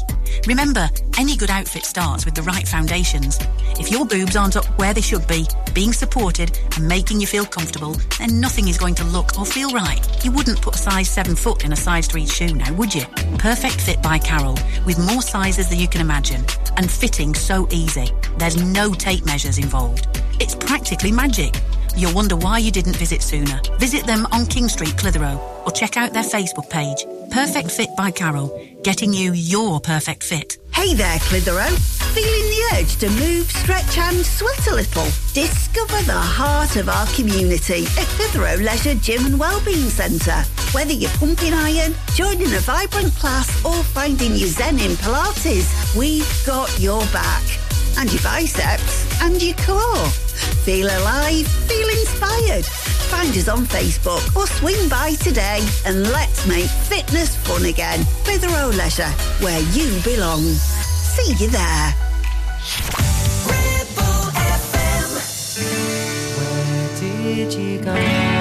Remember, 0.45 0.87
any 1.17 1.35
good 1.35 1.49
outfit 1.49 1.83
starts 1.83 2.25
with 2.25 2.35
the 2.35 2.43
right 2.43 2.67
foundations. 2.67 3.39
If 3.79 3.89
your 3.89 4.05
boobs 4.05 4.35
aren't 4.35 4.55
up 4.55 4.65
where 4.77 4.93
they 4.93 5.01
should 5.01 5.25
be, 5.25 5.47
being 5.73 5.93
supported 5.93 6.59
and 6.75 6.87
making 6.87 7.21
you 7.21 7.25
feel 7.25 7.47
comfortable, 7.47 7.95
then 8.19 8.39
nothing 8.39 8.67
is 8.67 8.77
going 8.77 8.93
to 8.95 9.03
look 9.03 9.35
or 9.39 9.47
feel 9.47 9.71
right. 9.71 10.23
You 10.23 10.31
wouldn't 10.31 10.61
put 10.61 10.75
a 10.75 10.77
size 10.77 11.09
7 11.09 11.35
foot 11.35 11.65
in 11.65 11.73
a 11.73 11.75
size 11.75 12.05
3 12.05 12.27
shoe 12.27 12.53
now, 12.53 12.71
would 12.73 12.93
you? 12.93 13.05
Perfect 13.39 13.81
Fit 13.81 13.99
by 14.03 14.19
Carol, 14.19 14.59
with 14.85 15.03
more 15.07 15.23
sizes 15.23 15.71
than 15.71 15.79
you 15.79 15.87
can 15.87 16.01
imagine, 16.01 16.45
and 16.77 16.89
fitting 16.89 17.33
so 17.33 17.67
easy. 17.71 18.11
There's 18.37 18.63
no 18.63 18.93
tape 18.93 19.25
measures 19.25 19.57
involved. 19.57 20.07
It's 20.39 20.53
practically 20.53 21.11
magic. 21.11 21.55
You'll 21.95 22.13
wonder 22.13 22.35
why 22.35 22.57
you 22.57 22.71
didn't 22.71 22.95
visit 22.95 23.21
sooner. 23.21 23.61
Visit 23.77 24.05
them 24.05 24.25
on 24.31 24.45
King 24.45 24.67
Street, 24.67 24.97
Clitheroe, 24.97 25.39
or 25.65 25.71
check 25.71 25.95
out 25.97 26.13
their 26.13 26.23
Facebook 26.23 26.69
page. 26.69 27.05
Perfect 27.31 27.71
Fit 27.71 27.89
by 27.95 28.11
Carol, 28.11 28.49
getting 28.83 29.13
you 29.13 29.33
your 29.33 29.79
perfect 29.79 30.23
fit. 30.23 30.57
Hey 30.73 30.93
there, 30.93 31.19
Clitheroe. 31.19 31.69
Feeling 32.13 32.49
the 32.49 32.69
urge 32.73 32.95
to 32.97 33.09
move, 33.09 33.49
stretch 33.49 33.97
and 33.97 34.25
sweat 34.25 34.67
a 34.67 34.75
little? 34.75 35.05
Discover 35.33 36.03
the 36.03 36.13
heart 36.13 36.75
of 36.75 36.89
our 36.89 37.07
community 37.07 37.85
at 37.99 38.07
Clitheroe 38.17 38.57
Leisure 38.57 38.95
Gym 38.95 39.25
and 39.25 39.39
Wellbeing 39.39 39.89
Centre. 39.89 40.43
Whether 40.73 40.93
you're 40.93 41.09
pumping 41.11 41.53
iron, 41.53 41.95
joining 42.15 42.53
a 42.53 42.59
vibrant 42.59 43.13
class 43.15 43.49
or 43.65 43.83
finding 43.83 44.35
your 44.35 44.49
zen 44.49 44.79
in 44.79 44.91
Pilates, 44.91 45.95
we've 45.95 46.43
got 46.45 46.79
your 46.79 47.01
back. 47.07 47.43
And 47.97 48.11
your 48.11 48.21
biceps 48.23 49.21
and 49.21 49.41
your 49.41 49.55
core. 49.55 50.07
Feel 50.65 50.87
alive, 50.87 51.47
feel 51.67 51.87
inspired. 51.89 52.65
Find 52.65 53.29
us 53.37 53.47
on 53.47 53.65
Facebook 53.65 54.35
or 54.35 54.47
swing 54.47 54.89
by 54.89 55.13
today 55.15 55.65
and 55.85 56.03
let's 56.11 56.45
make 56.47 56.69
fitness 56.89 57.35
fun 57.35 57.65
again. 57.65 58.03
Clitheroe 58.23 58.69
Leisure, 58.69 59.13
where 59.39 59.61
you 59.71 60.01
belong. 60.03 60.41
See 60.41 61.33
you 61.43 61.49
there. 61.49 61.93
Where 66.37 66.99
did 66.99 67.53
you 67.53 67.79
go? 67.79 68.32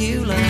You 0.00 0.24
learn? 0.24 0.49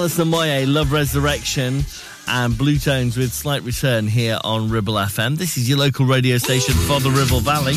Alison 0.00 0.30
Moyet, 0.30 0.66
Love 0.66 0.92
Resurrection, 0.92 1.84
and 2.26 2.54
Bluetones 2.54 3.18
with 3.18 3.34
Slight 3.34 3.62
Return 3.64 4.08
here 4.08 4.38
on 4.44 4.70
Ribble 4.70 4.94
FM. 4.94 5.36
This 5.36 5.58
is 5.58 5.68
your 5.68 5.76
local 5.76 6.06
radio 6.06 6.38
station 6.38 6.72
for 6.72 7.00
the 7.00 7.10
Ribble 7.10 7.40
Valley. 7.40 7.74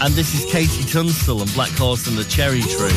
And 0.00 0.14
this 0.14 0.32
is 0.32 0.44
KT 0.44 0.88
Tunstall 0.92 1.42
and 1.42 1.52
Black 1.54 1.70
Horse 1.70 2.06
and 2.06 2.16
the 2.16 2.22
Cherry 2.22 2.60
Tree. 2.60 2.92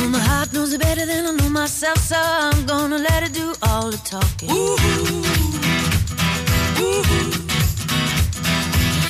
Well, 0.00 0.08
my 0.08 0.18
heart 0.18 0.52
knows 0.52 0.72
it 0.72 0.80
better 0.80 1.06
than 1.06 1.26
I 1.26 1.30
know 1.30 1.48
myself, 1.48 1.98
so 1.98 2.16
I'm 2.18 2.66
gonna 2.66 2.98
let 2.98 3.22
it 3.22 3.32
do 3.32 3.54
all 3.62 3.92
the 3.92 3.98
talking. 3.98 4.50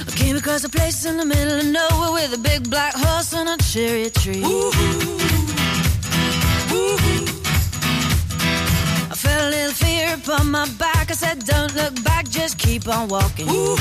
I 0.06 0.10
came 0.16 0.36
across 0.36 0.64
a 0.64 0.68
place 0.68 1.06
in 1.06 1.16
the 1.16 1.24
middle 1.24 1.60
of 1.60 1.64
nowhere 1.64 2.12
with 2.12 2.34
a 2.34 2.38
big 2.38 2.68
black 2.68 2.92
horse 2.94 3.32
and 3.32 3.48
a 3.48 3.56
cherry 3.64 4.10
tree. 4.10 4.42
I 4.44 5.29
little 10.10 10.34
upon 10.34 10.50
my 10.50 10.68
back. 10.78 11.10
I 11.10 11.14
said, 11.14 11.44
Don't 11.44 11.74
look 11.74 12.02
back, 12.04 12.28
just 12.28 12.58
keep 12.58 12.88
on 12.88 13.08
walking. 13.08 13.48
Ooh, 13.48 13.52
ooh. 13.52 13.76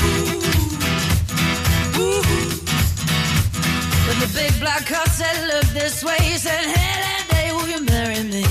But 4.06 4.16
the 4.18 4.30
big 4.34 4.60
black 4.60 4.86
horse 4.88 5.12
said, 5.12 5.46
Look 5.46 5.64
this 5.72 6.02
way. 6.04 6.16
He 6.20 6.36
said, 6.36 6.58
Hey, 6.58 7.00
that 7.06 7.26
day, 7.30 7.52
will 7.52 7.68
you 7.68 7.84
marry 7.84 8.22
me? 8.24 8.44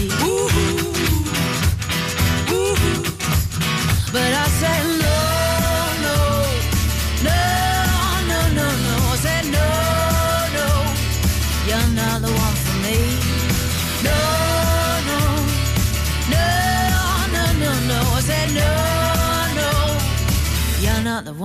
But 4.12 4.34
I 4.34 4.49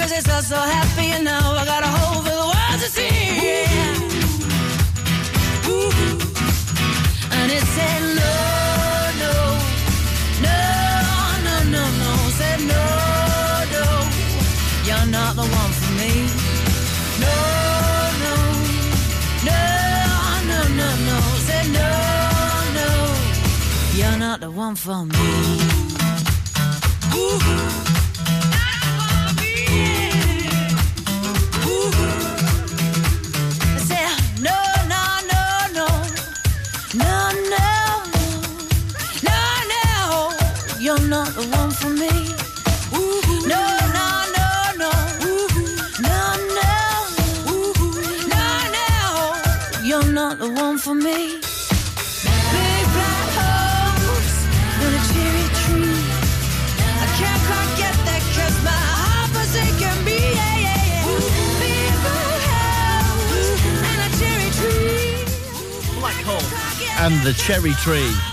Cause 0.00 0.12
it's 0.12 0.28
all 0.30 0.40
so 0.40 0.56
happy 0.56 1.08
and 1.12 1.24
now 1.24 1.52
I 1.52 1.64
got 1.66 1.82
a 1.82 1.86
hole 1.86 2.22
for 2.22 2.30
the 2.30 2.46
world 2.52 2.80
to 2.80 2.88
see. 2.88 3.12
Yeah. 3.44 4.08
Ooh. 5.68 5.92
And 7.36 7.52
it 7.52 7.64
said 7.76 8.00
no, 8.20 8.34
no, 9.22 9.34
no, 10.46 10.58
no, 11.44 11.54
no, 11.74 11.84
no. 12.02 12.12
Said 12.38 12.60
no, 12.72 12.84
no, 13.74 13.84
you're 14.88 15.08
not 15.16 15.36
the 15.36 15.46
one 15.60 15.72
for 15.80 15.92
me. 16.00 16.12
No, 17.24 17.36
no, 18.24 18.34
no, 19.48 19.60
no, 20.48 20.58
no, 20.80 20.88
no. 21.08 21.16
Said 21.46 21.66
no, 21.78 21.90
no, 22.78 22.88
you're 23.98 24.18
not 24.18 24.40
the 24.40 24.50
one 24.50 24.76
for 24.76 25.04
me. 25.04 25.26
Ooh. 27.14 27.79
and 67.00 67.18
the 67.22 67.32
cherry 67.32 67.72
tree. 67.72 68.29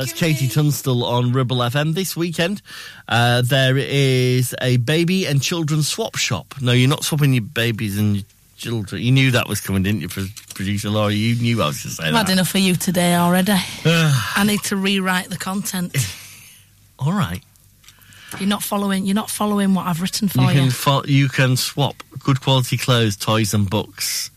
That's 0.00 0.14
KT 0.14 0.50
Tunstall 0.50 1.04
on 1.04 1.32
Ribble 1.32 1.58
FM. 1.58 1.92
This 1.92 2.16
weekend, 2.16 2.62
uh, 3.06 3.42
there 3.42 3.76
is 3.76 4.54
a 4.58 4.78
baby 4.78 5.26
and 5.26 5.42
children 5.42 5.82
swap 5.82 6.16
shop. 6.16 6.54
No, 6.58 6.72
you're 6.72 6.88
not 6.88 7.04
swapping 7.04 7.34
your 7.34 7.42
babies 7.42 7.98
and 7.98 8.16
your 8.16 8.24
children. 8.56 9.02
You 9.02 9.12
knew 9.12 9.30
that 9.32 9.46
was 9.46 9.60
coming, 9.60 9.82
didn't 9.82 10.00
you, 10.00 10.08
producer 10.08 10.88
Laura? 10.88 11.12
You 11.12 11.34
knew 11.34 11.62
I 11.62 11.66
was 11.66 11.82
going 11.82 11.90
to 11.90 11.96
say 11.96 12.04
I've 12.04 12.12
that. 12.14 12.28
had 12.28 12.32
enough 12.32 12.54
of 12.54 12.62
you 12.62 12.76
today 12.76 13.14
already. 13.14 13.52
I 13.84 14.44
need 14.46 14.62
to 14.64 14.76
rewrite 14.76 15.28
the 15.28 15.36
content. 15.36 15.94
All 16.98 17.12
right. 17.12 17.42
You're 18.38 18.48
not 18.48 18.62
following. 18.62 19.04
You're 19.04 19.14
not 19.14 19.28
following 19.28 19.74
what 19.74 19.86
I've 19.86 20.00
written 20.00 20.28
for 20.28 20.50
you. 20.50 20.62
You 20.62 20.70
fo- 20.70 21.04
you 21.04 21.28
can 21.28 21.58
swap 21.58 22.02
good 22.20 22.40
quality 22.40 22.78
clothes, 22.78 23.18
toys, 23.18 23.52
and 23.52 23.68
books 23.68 24.30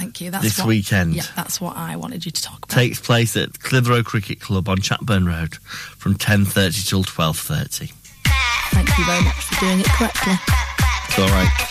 Thank 0.00 0.22
you. 0.22 0.30
That's 0.30 0.44
this 0.44 0.58
what, 0.58 0.68
weekend. 0.68 1.14
Yeah, 1.14 1.26
that's 1.36 1.60
what 1.60 1.76
I 1.76 1.96
wanted 1.96 2.24
you 2.24 2.32
to 2.32 2.42
talk 2.42 2.64
about. 2.64 2.70
Takes 2.70 2.98
place 2.98 3.36
at 3.36 3.60
Clitheroe 3.60 4.02
Cricket 4.02 4.40
Club 4.40 4.66
on 4.66 4.78
Chatburn 4.78 5.26
Road 5.26 5.56
from 5.56 6.14
10.30 6.14 6.88
till 6.88 7.04
12.30. 7.04 7.92
Thank 8.70 8.88
you 8.96 9.04
very 9.04 9.22
much 9.22 9.34
for 9.34 9.60
doing 9.60 9.80
it 9.80 9.86
correctly. 9.86 10.32
It's 11.08 11.18
all 11.18 11.28
right. 11.28 11.70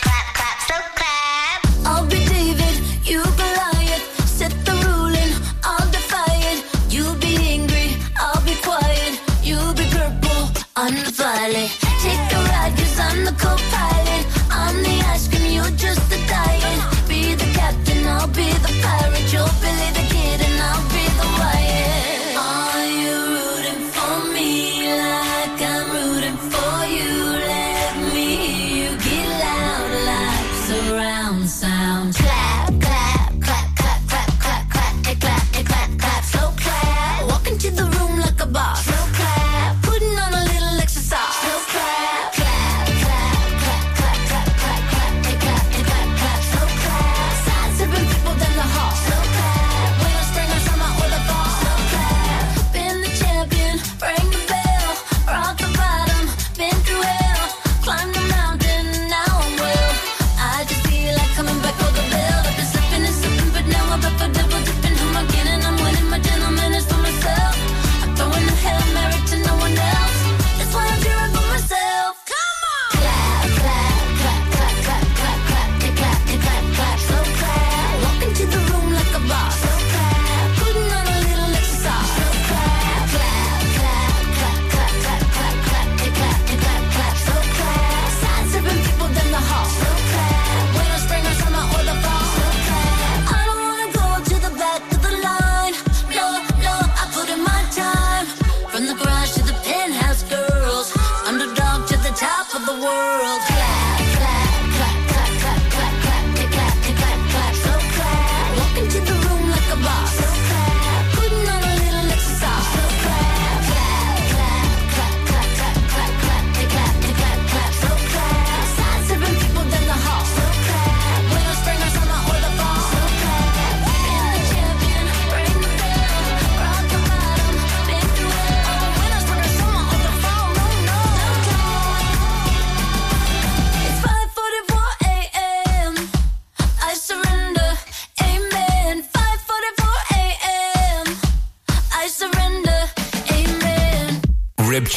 Take 12.02 12.32
a 12.32 12.36
ride, 12.36 12.72
cause 12.78 12.98
I'm 12.98 13.24
the 13.26 13.32
culprit. 13.32 13.69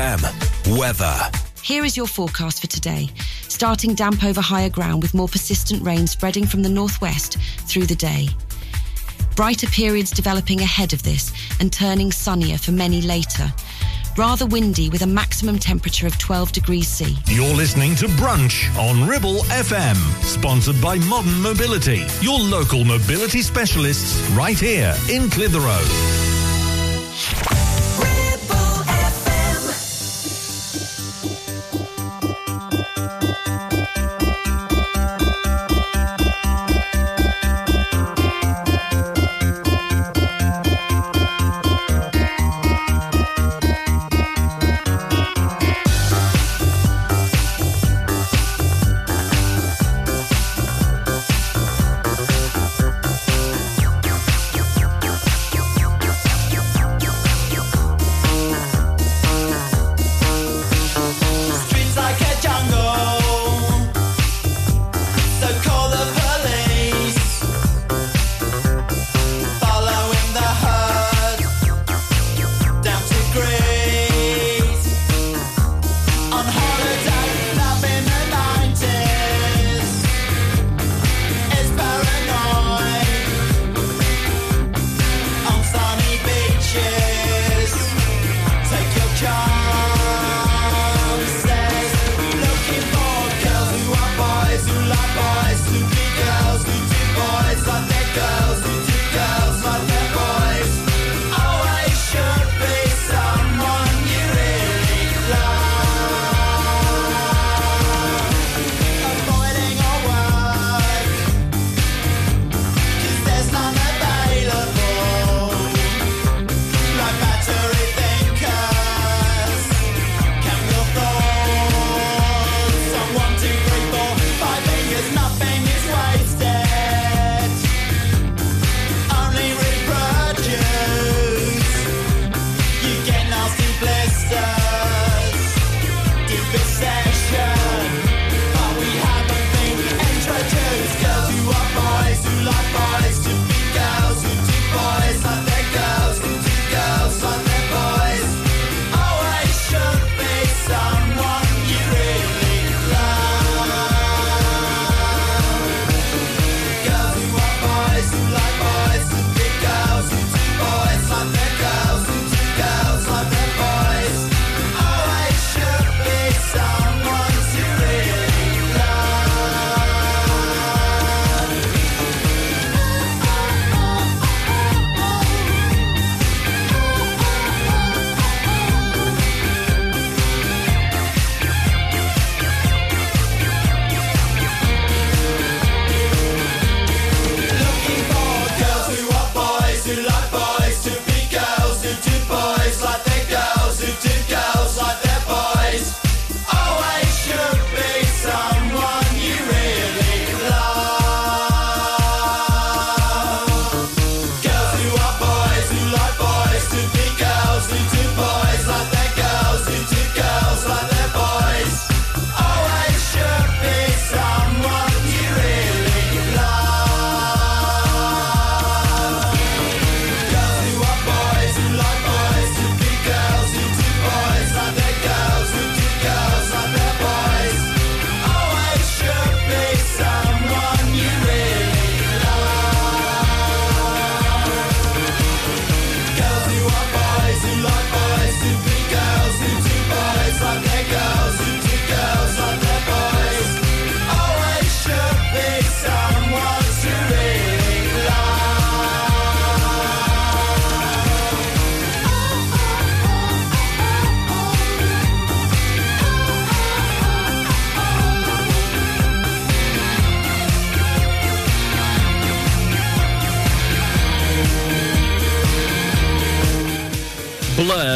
FM. 0.00 0.78
Weather. 0.78 1.30
Here 1.62 1.84
is 1.84 1.94
your 1.94 2.06
forecast 2.06 2.62
for 2.62 2.66
today. 2.66 3.10
Starting 3.48 3.94
damp 3.94 4.24
over 4.24 4.40
higher 4.40 4.70
ground 4.70 5.02
with 5.02 5.12
more 5.12 5.28
persistent 5.28 5.84
rain 5.84 6.06
spreading 6.06 6.46
from 6.46 6.62
the 6.62 6.70
northwest 6.70 7.36
through 7.68 7.84
the 7.84 7.94
day. 7.94 8.28
Brighter 9.36 9.66
periods 9.66 10.10
developing 10.10 10.62
ahead 10.62 10.94
of 10.94 11.02
this 11.02 11.32
and 11.60 11.70
turning 11.70 12.12
sunnier 12.12 12.56
for 12.56 12.72
many 12.72 13.02
later. 13.02 13.52
Rather 14.16 14.46
windy 14.46 14.88
with 14.88 15.02
a 15.02 15.06
maximum 15.06 15.58
temperature 15.58 16.06
of 16.06 16.18
12 16.18 16.52
degrees 16.52 16.88
C. 16.88 17.14
You're 17.26 17.54
listening 17.54 17.94
to 17.96 18.06
Brunch 18.06 18.74
on 18.78 19.06
Ribble 19.06 19.42
FM, 19.50 19.96
sponsored 20.22 20.80
by 20.80 20.96
Modern 20.96 21.42
Mobility, 21.42 22.06
your 22.22 22.38
local 22.38 22.84
mobility 22.84 23.42
specialists 23.42 24.18
right 24.30 24.58
here 24.58 24.94
in 25.10 25.28
Clitheroe. 25.28 25.84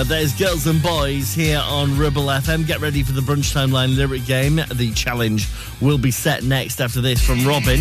There's 0.07 0.35
Girls 0.35 0.67
and 0.67 0.83
Boys 0.83 1.33
here 1.33 1.63
on 1.65 1.97
Ribble 1.97 2.25
FM. 2.25 2.67
Get 2.67 2.81
ready 2.81 3.03
for 3.03 3.13
the 3.13 3.23
brunch 3.23 3.55
timeline 3.55 3.97
lyric 3.97 4.27
game. 4.27 4.61
The 4.75 4.93
challenge 4.95 5.49
will 5.81 5.99
be 5.99 6.11
set 6.11 6.43
next 6.43 6.81
after 6.81 7.01
this 7.01 7.25
from 7.25 7.47
Robin. 7.47 7.81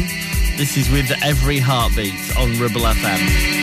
This 0.57 0.77
is 0.77 0.89
with 0.89 1.11
every 1.21 1.59
heartbeat 1.59 2.37
on 2.37 2.57
Ribble 2.59 2.81
FM. 2.81 3.62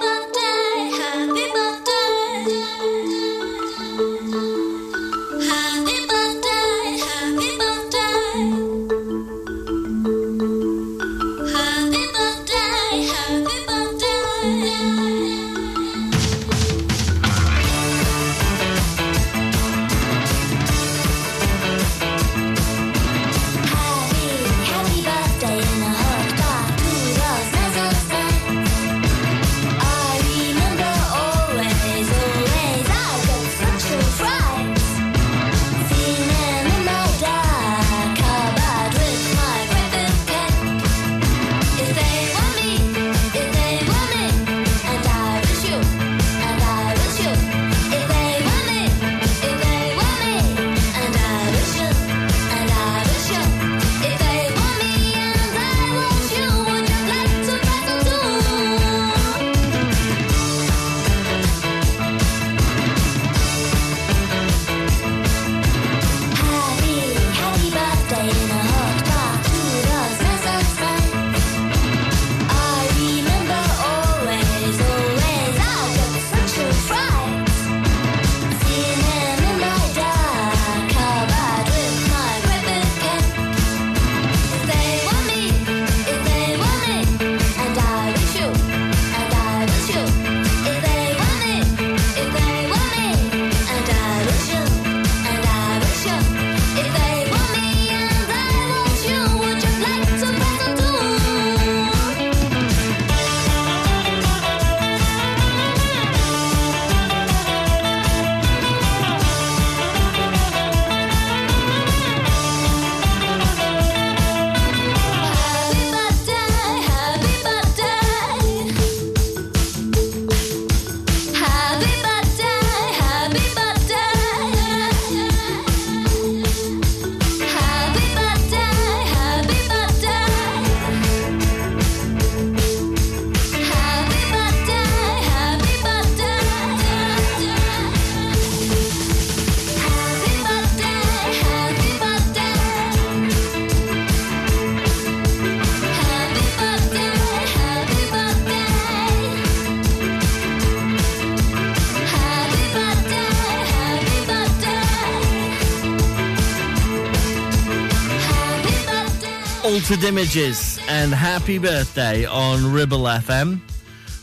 Altered 159.63 160.03
Images 160.03 160.79
and 160.87 161.13
happy 161.13 161.59
birthday 161.59 162.25
on 162.25 162.73
Ribble 162.73 163.03
FM. 163.03 163.61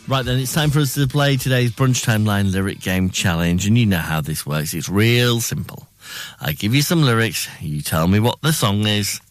Right 0.05 0.25
then, 0.25 0.37
it's 0.37 0.53
time 0.53 0.69
for 0.69 0.79
us 0.79 0.95
to 0.95 1.07
play 1.07 1.37
today's 1.37 1.71
Brunch 1.71 2.05
Timeline 2.05 2.51
Lyric 2.51 2.81
Game 2.81 3.09
Challenge, 3.09 3.65
and 3.65 3.77
you 3.77 3.85
know 3.85 3.99
how 3.99 4.19
this 4.19 4.45
works. 4.45 4.73
It's 4.73 4.89
real 4.89 5.39
simple. 5.39 5.87
I 6.41 6.51
give 6.51 6.75
you 6.75 6.81
some 6.81 7.03
lyrics, 7.03 7.47
you 7.61 7.81
tell 7.81 8.07
me 8.07 8.19
what 8.19 8.41
the 8.41 8.51
song 8.51 8.85
is, 8.85 9.21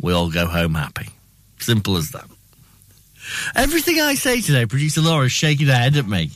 we 0.00 0.14
all 0.14 0.30
go 0.30 0.46
home 0.46 0.74
happy. 0.74 1.10
Simple 1.58 1.98
as 1.98 2.12
that. 2.12 2.24
Everything 3.54 4.00
I 4.00 4.14
say 4.14 4.40
today, 4.40 4.64
producer 4.64 5.02
Laura's 5.02 5.32
shaking 5.32 5.66
her 5.66 5.74
head 5.74 5.96
at 5.96 6.08
me. 6.08 6.30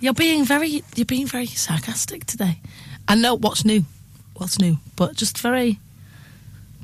You're 0.00 0.14
being 0.14 0.44
very, 0.44 0.82
you're 0.96 1.06
being 1.06 1.28
very 1.28 1.46
sarcastic 1.46 2.26
today. 2.26 2.58
I 3.06 3.14
know 3.14 3.36
what's 3.36 3.64
new, 3.64 3.84
what's 4.34 4.58
new, 4.58 4.78
but 4.96 5.14
just 5.14 5.38
very. 5.38 5.78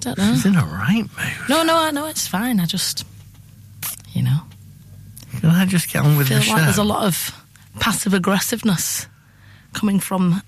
Don't 0.01 0.17
know. 0.19 0.33
She's 0.35 0.47
in 0.47 0.57
a 0.57 0.65
right 0.65 1.03
mood. 1.03 1.49
No, 1.49 1.63
no, 1.65 1.77
I 1.77 1.91
know 1.91 2.07
it's 2.07 2.27
fine. 2.27 2.61
I 2.61 2.67
just, 2.67 3.05
you 4.13 4.23
know, 4.23 4.41
Can 5.41 5.51
I 5.51 5.67
just 5.67 5.93
get 5.93 6.05
on 6.05 6.17
with 6.17 6.29
feel 6.29 6.39
the 6.39 6.45
show? 6.45 6.53
like 6.53 6.63
there's 6.65 6.79
a 6.79 6.85
lot 6.85 7.05
of 7.05 7.35
passive 7.81 8.15
aggressiveness 8.15 9.07
coming 9.73 10.01
from 10.01 10.43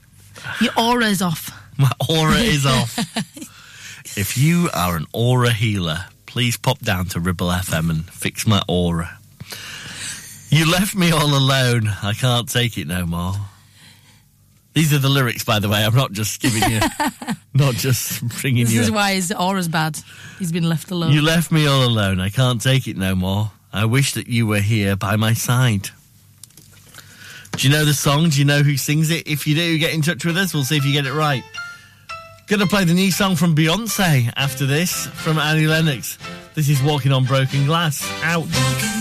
your 0.61 0.73
aura 0.79 1.07
is 1.07 1.21
off. 1.23 1.51
My 1.79 1.91
aura 2.09 2.35
is 2.39 2.65
off. 2.67 2.97
if 4.17 4.37
you 4.39 4.69
are 4.73 4.97
an 4.97 5.07
aura 5.13 5.53
healer, 5.53 6.07
please 6.27 6.57
pop 6.57 6.79
down 6.81 7.07
to 7.07 7.21
Ribble 7.21 7.49
FM 7.49 7.91
and 7.91 8.05
fix 8.11 8.47
my 8.47 8.63
aura. 8.69 9.19
You 10.51 10.71
left 10.71 10.95
me 10.97 11.11
all 11.13 11.35
alone. 11.37 11.89
I 12.03 12.13
can't 12.13 12.49
take 12.49 12.77
it 12.79 12.87
no 12.87 13.07
more. 13.07 13.35
These 14.73 14.93
are 14.93 14.99
the 14.99 15.09
lyrics, 15.09 15.45
by 15.45 15.59
the 15.59 15.69
way. 15.69 15.85
I'm 15.85 15.95
not 15.95 16.13
just 16.13 16.41
giving 16.41 16.63
you, 16.71 16.81
not 17.55 17.75
just 17.75 18.27
bringing 18.41 18.65
This 18.65 18.75
you. 18.75 18.81
This 18.81 18.89
is 18.89 18.93
why 18.93 19.15
his 19.15 19.33
aura's 19.33 19.69
bad. 19.69 19.99
He's 20.39 20.53
been 20.53 20.69
left 20.69 20.91
alone. 20.91 21.13
You 21.13 21.23
left 21.23 21.51
me 21.51 21.67
all 21.67 21.85
alone. 21.85 22.21
I 22.21 22.29
can't 22.31 22.61
take 22.61 22.87
it 22.87 22.97
no 22.97 23.15
more. 23.15 23.51
I 23.73 23.85
wish 23.85 24.15
that 24.15 24.29
you 24.29 24.47
were 24.47 24.61
here 24.61 24.97
by 24.97 25.17
my 25.17 25.33
side. 25.33 25.91
Do 27.57 27.69
you 27.69 27.75
know 27.75 27.85
the 27.85 27.95
song? 27.95 28.31
Do 28.31 28.39
you 28.39 28.45
know 28.45 28.63
who 28.63 28.77
sings 28.77 29.11
it? 29.11 29.27
If 29.27 29.47
you 29.47 29.55
do, 29.55 29.79
get 29.79 29.93
in 29.93 30.03
touch 30.03 30.25
with 30.25 30.37
us. 30.37 30.55
We'll 30.55 30.65
see 30.65 30.77
if 30.77 30.85
you 30.85 30.93
get 30.93 31.07
it 31.07 31.13
right. 31.13 31.43
Gonna 32.47 32.67
play 32.67 32.85
the 32.85 32.95
new 32.95 33.13
song 33.13 33.37
from 33.37 33.55
Beyonce 33.55 34.33
after 34.37 34.67
this 34.67 35.07
from 35.09 35.39
Annie 35.39 35.67
Lennox. 35.67 36.19
This 36.55 36.69
is 36.69 36.83
Walking 36.83 37.13
on 37.13 37.25
Broken 37.25 37.65
Glass. 37.67 38.05
Out. 38.23 39.00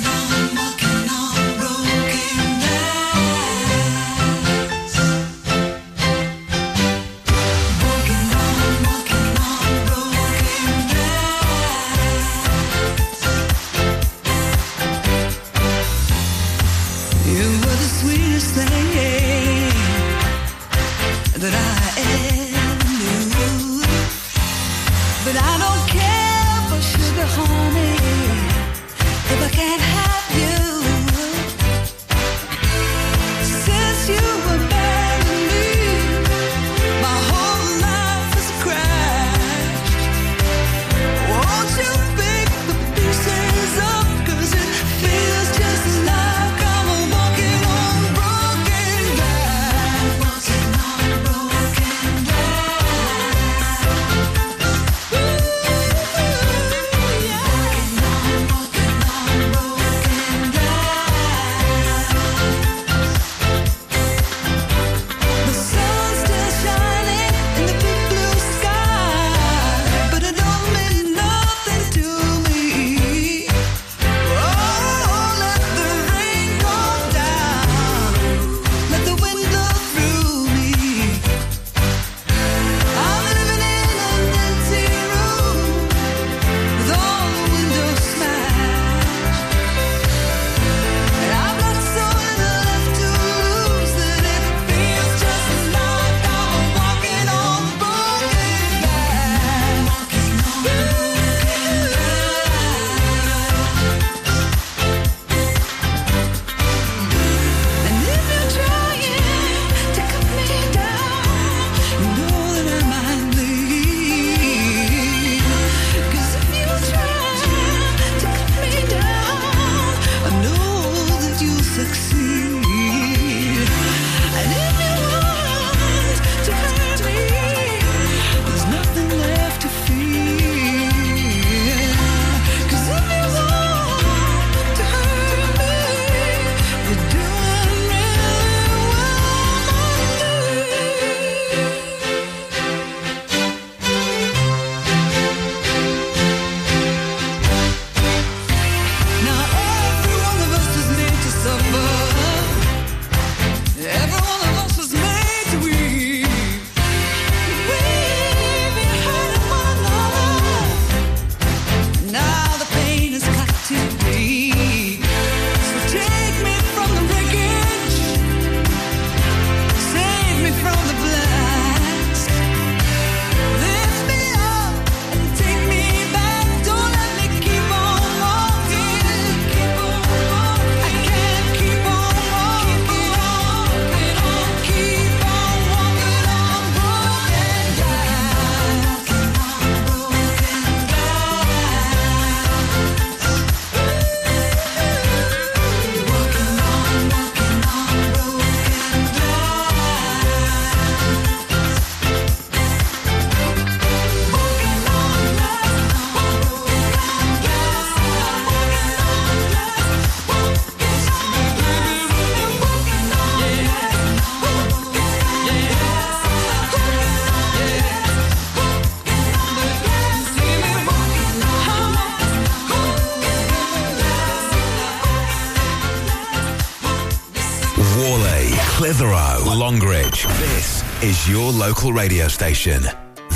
Local 231.70 231.94
radio 231.94 232.28
station. 232.28 232.82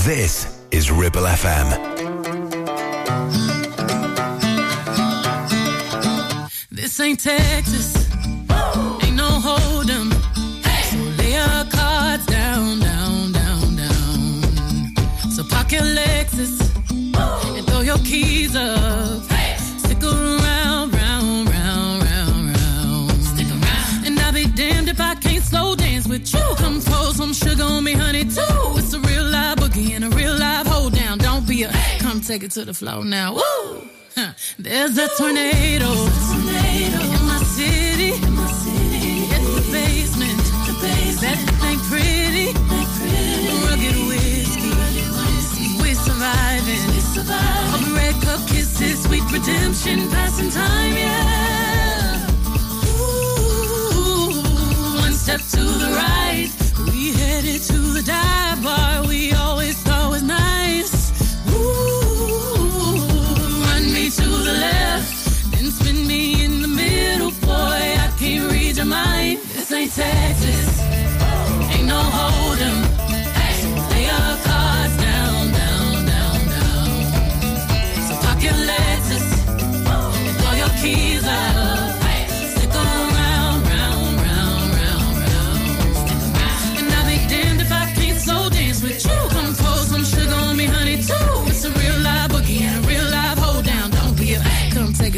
This 0.04 0.60
is 0.72 0.90
Ribble 0.90 1.22
FM. 1.22 1.68
This 6.72 7.00
ain't 7.00 7.20
Texas. 7.20 7.93
Take 32.34 32.44
it 32.44 32.52
to 32.52 32.66
the 32.66 32.74
floor 32.74 33.06
now. 33.06 33.36
Woo! 33.36 33.88
There's 34.58 34.98
a 34.98 35.08
tornado. 35.20 35.86
In 35.86 36.92
my 37.30 37.38
city. 37.58 38.14
It's 39.36 39.50
the 39.58 39.64
basement. 39.72 40.42
Pretty. 41.90 42.48
Rugged 43.66 43.98
whiskey. 44.10 44.72
We're 45.80 45.94
surviving. 45.94 46.82
Red 47.94 48.16
cup 48.24 48.42
kisses, 48.48 49.04
sweet 49.04 49.26
redemption, 49.32 50.10
passing 50.10 50.50
time, 50.50 50.94
yeah. 50.94 52.28
Ooh, 52.98 54.42
one 55.06 55.14
step 55.14 55.42
to 55.54 55.64
the 55.84 55.90
right. 56.02 56.50
We 56.92 57.14
headed 57.14 57.62
to 57.62 57.78
the 57.94 58.02
dive 58.02 58.64
bar 58.64 59.06
we 59.06 59.34
always 59.34 59.78
Texas, 69.96 70.82
ain't 71.70 71.86
no 71.86 72.00
hold 72.00 72.93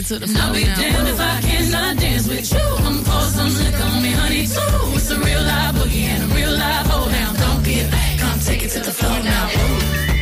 to 0.08 0.20
the 0.20 0.28
floor. 0.28 0.44
I'll 0.44 0.54
be 0.54 0.64
damned 0.64 1.08
if 1.08 1.20
I 1.20 1.42
cannot 1.42 1.98
dance 1.98 2.28
with 2.28 2.52
you. 2.54 2.60
Come 2.78 3.04
pour 3.04 3.22
some 3.22 3.52
liquor 3.56 3.84
on 3.84 4.04
me, 4.04 4.12
honey, 4.12 4.46
too. 4.46 4.62
It's 4.94 5.10
a 5.10 5.20
real 5.20 5.42
live 5.42 5.76
boogie 5.76 6.04
and 6.04 6.32
a 6.32 6.36
real 6.36 6.52
live 6.52 6.86
hold 6.86 7.10
down. 7.12 7.36
Don't 7.36 7.64
be 7.64 7.80
a 7.80 7.90
come 8.20 8.40
take 8.40 8.64
it 8.64 8.70
to 8.72 8.80
the 8.82 8.92
floor 8.92 9.20
now. 9.24 9.50
There's 9.50 10.15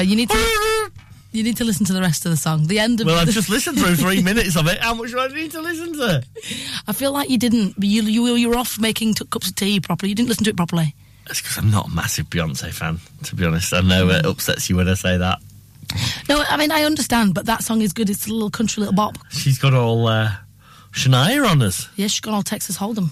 No, 0.00 0.08
you 0.08 0.16
need 0.16 0.30
to. 0.30 0.90
You 1.32 1.42
need 1.44 1.58
to 1.58 1.64
listen 1.64 1.84
to 1.86 1.92
the 1.92 2.00
rest 2.00 2.24
of 2.24 2.30
the 2.30 2.36
song. 2.38 2.66
The 2.66 2.78
end 2.78 3.00
of 3.02 3.06
Well, 3.06 3.16
I've 3.18 3.28
just 3.28 3.50
listened 3.50 3.78
through 3.78 3.96
three 3.96 4.22
minutes 4.30 4.56
of 4.56 4.66
it. 4.66 4.78
How 4.78 4.94
much 4.94 5.10
do 5.10 5.18
I 5.20 5.28
need 5.28 5.50
to 5.52 5.60
listen 5.60 5.92
to? 5.92 6.24
I 6.88 6.92
feel 6.92 7.12
like 7.12 7.28
you 7.28 7.36
didn't. 7.38 7.74
You 7.78 8.02
you, 8.02 8.22
were- 8.22 8.36
you 8.38 8.48
were 8.48 8.56
off 8.56 8.80
making 8.80 9.14
t- 9.14 9.26
cups 9.26 9.48
of 9.50 9.54
tea 9.56 9.78
properly. 9.78 10.08
You 10.08 10.14
didn't 10.14 10.30
listen 10.30 10.44
to 10.44 10.50
it 10.50 10.56
properly. 10.56 10.94
It's 11.28 11.40
because 11.42 11.58
I'm 11.58 11.70
not 11.70 11.86
a 11.88 11.90
massive 11.90 12.26
Beyonce 12.30 12.72
fan, 12.72 12.98
to 13.24 13.36
be 13.36 13.44
honest. 13.44 13.74
I 13.74 13.82
know 13.82 14.08
it 14.08 14.24
upsets 14.24 14.68
you 14.70 14.76
when 14.76 14.88
I 14.88 14.94
say 14.94 15.18
that. 15.18 15.38
No, 16.28 16.42
I 16.48 16.56
mean 16.56 16.72
I 16.72 16.82
understand, 16.84 17.34
but 17.34 17.44
that 17.46 17.62
song 17.62 17.82
is 17.82 17.92
good. 17.92 18.08
It's 18.08 18.26
a 18.26 18.32
little 18.32 18.50
country 18.50 18.80
little 18.80 18.94
bop. 18.94 19.18
She's 19.30 19.58
got 19.58 19.74
all 19.74 20.06
uh, 20.08 20.30
Shania 20.92 21.46
on 21.48 21.60
us. 21.62 21.88
Yes, 21.96 22.12
she's 22.12 22.20
got 22.20 22.32
all 22.32 22.42
Texas 22.42 22.78
Hold'em. 22.78 23.10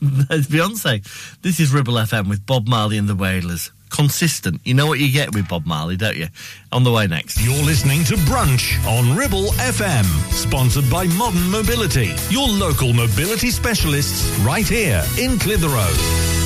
There's 0.28 0.48
Beyonce. 0.48 1.02
This 1.40 1.60
is 1.60 1.72
Ribble 1.72 1.94
FM 1.94 2.28
with 2.28 2.44
Bob 2.44 2.66
Marley 2.68 2.98
and 2.98 3.08
the 3.08 3.14
Wailers. 3.14 3.70
Consistent. 3.96 4.60
You 4.64 4.74
know 4.74 4.86
what 4.86 4.98
you 4.98 5.10
get 5.10 5.34
with 5.34 5.48
Bob 5.48 5.64
Marley, 5.66 5.96
don't 5.96 6.16
you? 6.16 6.28
On 6.70 6.84
the 6.84 6.92
way 6.92 7.06
next. 7.06 7.40
You're 7.40 7.64
listening 7.64 8.04
to 8.04 8.14
Brunch 8.14 8.76
on 8.86 9.16
Ribble 9.16 9.52
FM, 9.52 10.04
sponsored 10.30 10.88
by 10.90 11.06
Modern 11.06 11.50
Mobility, 11.50 12.14
your 12.28 12.46
local 12.46 12.92
mobility 12.92 13.50
specialists 13.50 14.38
right 14.40 14.66
here 14.68 15.02
in 15.18 15.38
Clitheroe. 15.38 16.45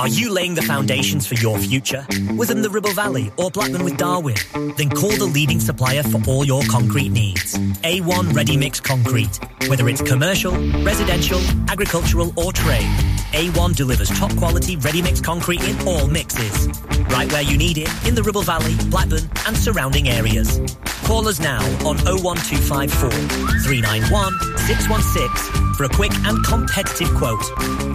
Are 0.00 0.08
you 0.08 0.32
laying 0.32 0.54
the 0.54 0.62
foundations 0.62 1.26
for 1.26 1.34
your 1.34 1.58
future? 1.58 2.06
Within 2.34 2.62
the 2.62 2.70
Ribble 2.70 2.94
Valley 2.94 3.30
or 3.36 3.50
Blackburn 3.50 3.84
with 3.84 3.98
Darwen? 3.98 4.34
Then 4.78 4.88
call 4.88 5.10
the 5.10 5.26
leading 5.26 5.60
supplier 5.60 6.02
for 6.02 6.22
all 6.26 6.42
your 6.42 6.62
concrete 6.70 7.10
needs. 7.10 7.58
A1 7.82 8.34
Ready 8.34 8.56
Mix 8.56 8.80
Concrete. 8.80 9.38
Whether 9.68 9.90
it's 9.90 10.00
commercial, 10.00 10.52
residential, 10.82 11.38
agricultural 11.68 12.32
or 12.38 12.50
trade, 12.50 12.88
A1 13.32 13.76
delivers 13.76 14.08
top 14.10 14.34
quality 14.36 14.76
ready 14.76 15.02
mix 15.02 15.20
concrete 15.20 15.62
in 15.62 15.76
all 15.86 16.06
mixes. 16.06 16.68
Right 17.10 17.30
where 17.32 17.42
you 17.42 17.56
need 17.56 17.78
it 17.78 17.88
in 18.06 18.14
the 18.14 18.22
Ribble 18.22 18.42
Valley, 18.42 18.74
Blackburn 18.90 19.28
and 19.46 19.56
surrounding 19.56 20.08
areas. 20.08 20.60
Call 21.04 21.28
us 21.28 21.40
now 21.40 21.62
on 21.86 21.96
01254 22.06 23.10
391 23.10 24.32
616 24.66 25.74
for 25.74 25.84
a 25.84 25.88
quick 25.88 26.12
and 26.26 26.44
competitive 26.44 27.08
quote 27.14 27.42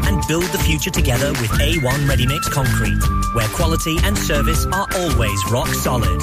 and 0.07 0.21
build 0.27 0.45
the 0.45 0.59
future 0.59 0.89
together 0.89 1.31
with 1.33 1.51
A1 1.51 2.09
Ready 2.09 2.25
Mix 2.25 2.49
Concrete, 2.49 3.01
where 3.33 3.47
quality 3.49 3.97
and 4.03 4.17
service 4.17 4.65
are 4.67 4.87
always 4.95 5.39
rock 5.51 5.67
solid. 5.67 6.21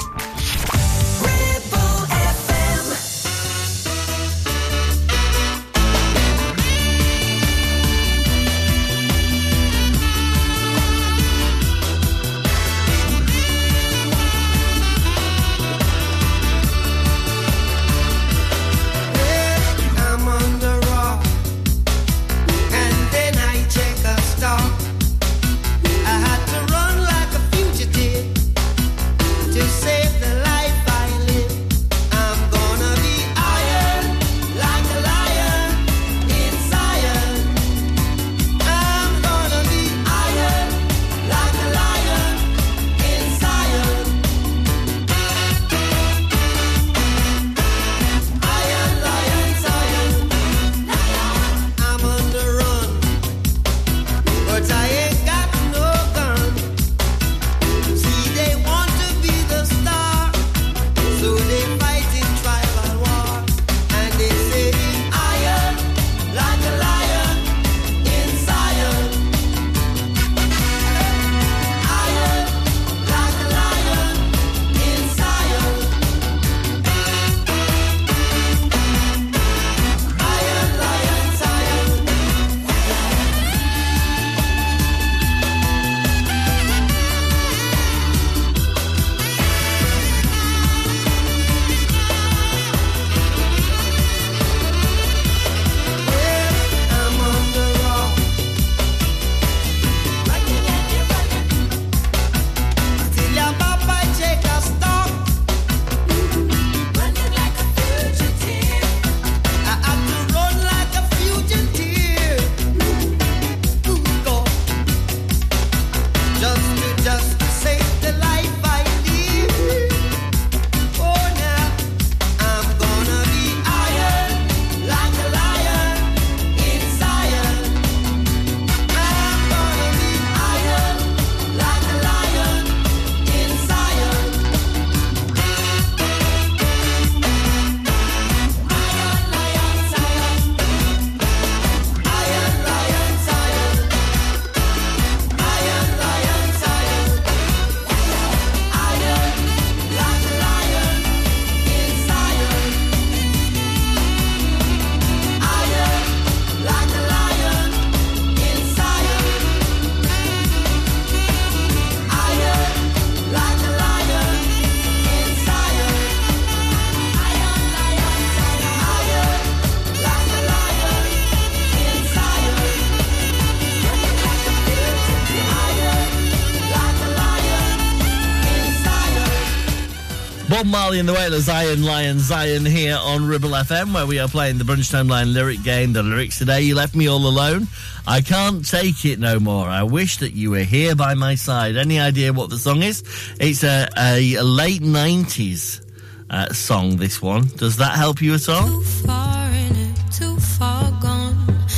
Bob 180.53 180.67
Marley 180.67 180.99
and 180.99 181.09
the 181.09 181.13
Wailers, 181.13 181.49
Iron 181.49 181.81
Lion 181.81 182.19
Zion 182.19 182.63
here 182.63 182.95
on 183.01 183.25
Ribble 183.25 183.49
FM, 183.49 183.91
where 183.91 184.05
we 184.05 184.19
are 184.19 184.27
playing 184.27 184.59
the 184.59 184.63
Brunch 184.63 184.93
Timeline 184.93 185.33
lyric 185.33 185.63
game. 185.63 185.93
The 185.93 186.03
lyrics 186.03 186.37
today, 186.37 186.61
you 186.61 186.75
left 186.75 186.93
me 186.93 187.09
all 187.09 187.25
alone. 187.25 187.65
I 188.05 188.21
can't 188.21 188.63
take 188.63 189.03
it 189.03 189.17
no 189.17 189.39
more. 189.39 189.65
I 189.65 189.81
wish 189.81 190.17
that 190.17 190.33
you 190.33 190.51
were 190.51 190.59
here 190.59 190.95
by 190.95 191.15
my 191.15 191.33
side. 191.33 191.75
Any 191.75 191.99
idea 191.99 192.33
what 192.33 192.51
the 192.51 192.59
song 192.59 192.83
is? 192.83 193.03
It's 193.39 193.63
a, 193.63 193.89
a, 193.97 194.39
late 194.43 194.83
90s 194.83 195.81
uh, 196.29 196.53
song, 196.53 196.97
this 196.97 197.19
one. 197.19 197.47
Does 197.55 197.77
that 197.77 197.97
help 197.97 198.21
you 198.21 198.35
at 198.35 198.47
all? 198.47 198.67
Too 198.67 198.83
far 198.83 199.49
in 199.49 199.75
it, 199.75 199.97
too 200.11 200.37
far 200.37 200.91
gone. 201.01 201.35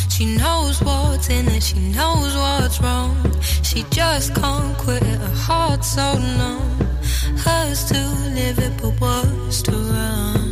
She 0.09 0.35
knows 0.35 0.81
what's 0.81 1.29
in 1.29 1.47
it, 1.47 1.63
she 1.63 1.79
knows 1.79 2.35
what's 2.35 2.81
wrong. 2.81 3.15
She 3.63 3.85
just 3.89 4.35
can't 4.35 4.77
quit 4.77 5.01
it, 5.01 5.17
her 5.17 5.33
heart's 5.33 5.95
so 5.95 6.17
numb. 6.17 6.94
Hers 7.43 7.85
to 7.85 7.99
live 8.33 8.59
it, 8.59 8.73
but 8.81 8.95
to 9.65 9.71
run. 9.71 10.51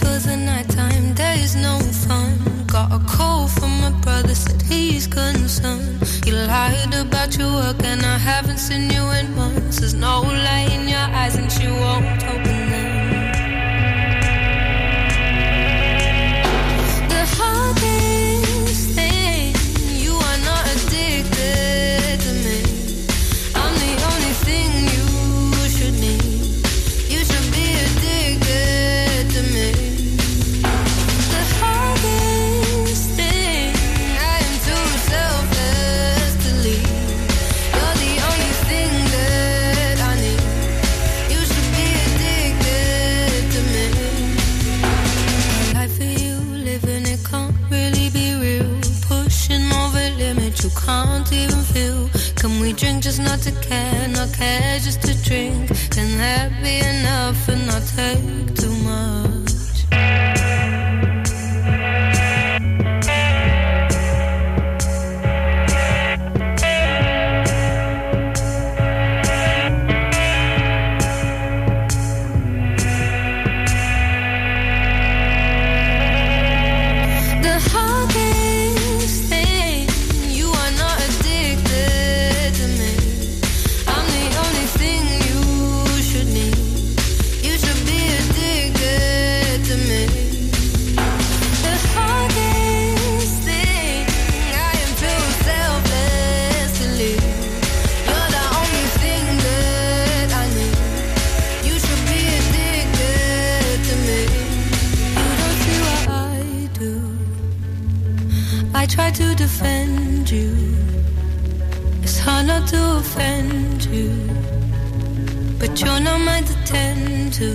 For 0.00 0.18
the 0.28 0.36
nighttime, 0.36 1.14
there's 1.14 1.56
no 1.56 1.78
fun. 2.06 2.38
Got 2.66 2.92
a 2.92 3.00
call 3.04 3.48
from 3.48 3.80
my 3.80 3.90
brother, 4.00 4.34
said 4.34 4.62
he's 4.62 5.06
concerned. 5.06 6.01
Lied 6.46 6.92
about 6.94 7.38
your 7.38 7.52
work, 7.52 7.84
and 7.84 8.02
I 8.04 8.18
haven't 8.18 8.58
seen 8.58 8.90
you 8.90 9.02
in 9.10 9.34
months. 9.36 9.78
There's 9.78 9.94
no 9.94 10.22
light 10.22 10.70
in 10.72 10.88
your 10.88 10.98
eyes, 10.98 11.36
and 11.36 11.50
she 11.50 11.68
won't 11.68 12.24
open 12.24 12.70
them. 12.70 13.01
Drink 52.72 53.02
just 53.02 53.20
not 53.20 53.40
to 53.40 53.52
care, 53.60 54.08
not 54.08 54.32
care 54.32 54.78
just 54.78 55.02
to 55.02 55.14
drink? 55.22 55.68
Can 55.90 56.18
that 56.18 56.50
be 56.62 56.78
enough 56.78 57.48
and 57.48 57.66
not 57.66 57.82
take 57.96 58.54
too 58.54 58.74
much? 58.84 59.21
You're 115.84 116.00
not 116.00 116.20
mine 116.20 116.44
to 116.44 116.54
tend 116.64 117.32
to. 117.34 117.50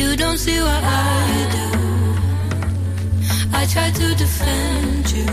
You 0.00 0.16
don't 0.16 0.38
see 0.38 0.58
what 0.60 0.82
I 0.84 1.48
do. 1.56 1.68
I 3.52 3.66
try 3.66 3.90
to 3.90 4.14
defend 4.14 5.12
you. 5.12 5.26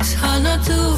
It's 0.00 0.14
hard 0.14 0.42
not 0.42 0.64
to 0.66 0.97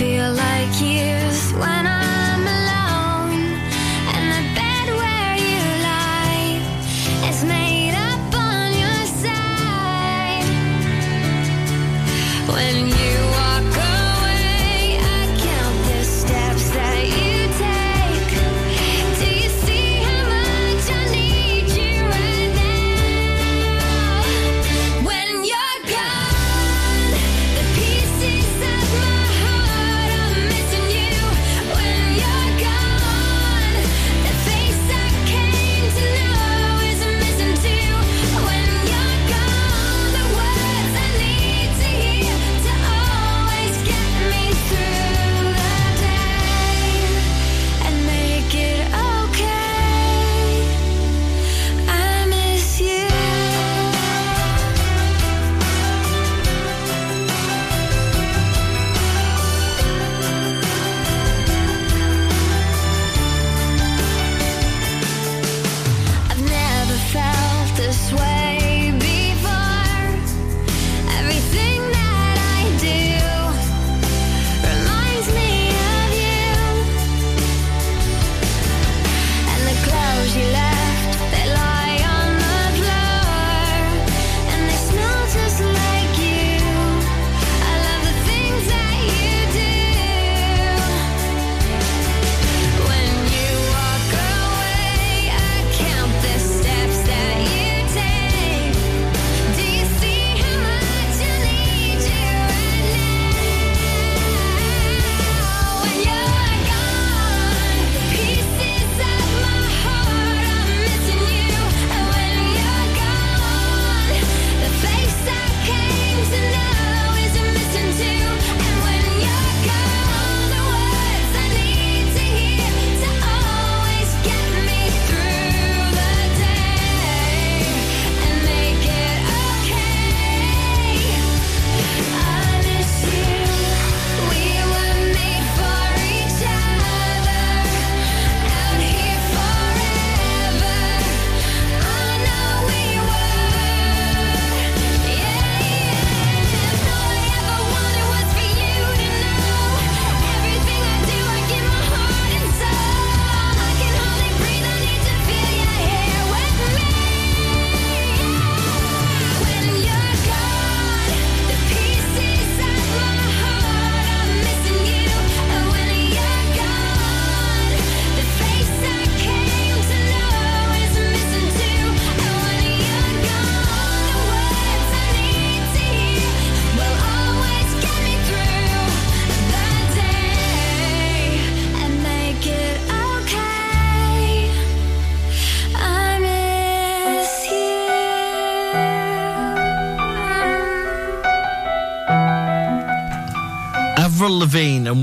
Feel 0.00 0.32
like 0.32 0.80
years 0.80 1.52
when 1.52 1.86
I'm 1.86 1.89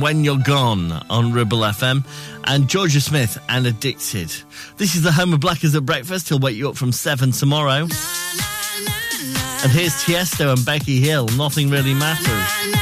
When 0.08 0.24
You're 0.24 0.38
Gone 0.38 0.94
on 1.10 1.34
Ribble 1.34 1.58
FM, 1.58 2.06
and 2.46 2.70
Georgia 2.70 3.02
Smith 3.02 3.38
and 3.50 3.68
Addicted. 3.68 4.32
This 4.78 4.96
is 4.96 5.04
the 5.04 5.12
home 5.12 5.34
of 5.34 5.42
Blackers 5.42 5.76
at 5.76 5.86
Breakfast. 5.86 6.30
He'll 6.30 6.40
wake 6.40 6.56
you 6.56 6.70
up 6.70 6.78
from 6.78 6.94
7 6.94 7.32
tomorrow. 7.32 7.80
And 7.82 9.72
here's 9.74 10.02
Tiesto 10.02 10.54
and 10.54 10.66
Becky 10.66 11.02
Hill, 11.02 11.28
Nothing 11.36 11.70
Really 11.70 11.94
Matters. 11.94 12.77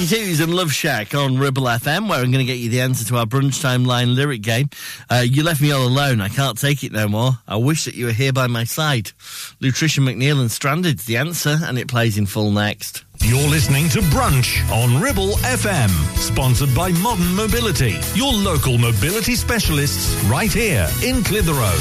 B52s 0.00 0.42
and 0.42 0.54
Love 0.54 0.72
Shack 0.72 1.14
on 1.14 1.36
Ribble 1.36 1.64
FM, 1.64 2.08
where 2.08 2.20
I'm 2.20 2.30
going 2.32 2.44
to 2.44 2.50
get 2.50 2.56
you 2.56 2.70
the 2.70 2.80
answer 2.80 3.04
to 3.08 3.18
our 3.18 3.26
brunch 3.26 3.60
time 3.60 3.84
line 3.84 4.14
lyric 4.14 4.40
game. 4.40 4.70
Uh, 5.10 5.22
you 5.26 5.42
left 5.42 5.60
me 5.60 5.72
all 5.72 5.86
alone. 5.86 6.22
I 6.22 6.30
can't 6.30 6.56
take 6.56 6.82
it 6.82 6.90
no 6.90 7.06
more. 7.06 7.32
I 7.46 7.56
wish 7.56 7.84
that 7.84 7.94
you 7.94 8.06
were 8.06 8.12
here 8.12 8.32
by 8.32 8.46
my 8.46 8.64
side. 8.64 9.12
Lutricia 9.60 10.00
McNeal 10.00 10.40
and 10.40 10.48
Stranded's 10.48 11.04
the 11.04 11.18
answer, 11.18 11.58
and 11.64 11.78
it 11.78 11.86
plays 11.86 12.16
in 12.16 12.24
full 12.24 12.50
next. 12.50 13.04
You're 13.20 13.46
listening 13.46 13.90
to 13.90 13.98
Brunch 13.98 14.66
on 14.72 15.02
Ribble 15.02 15.32
FM, 15.42 15.90
sponsored 16.16 16.74
by 16.74 16.92
Modern 16.92 17.34
Mobility, 17.34 17.98
your 18.14 18.32
local 18.32 18.78
mobility 18.78 19.34
specialists 19.34 20.14
right 20.24 20.50
here 20.50 20.88
in 21.04 21.22
Clitheroe. 21.22 21.76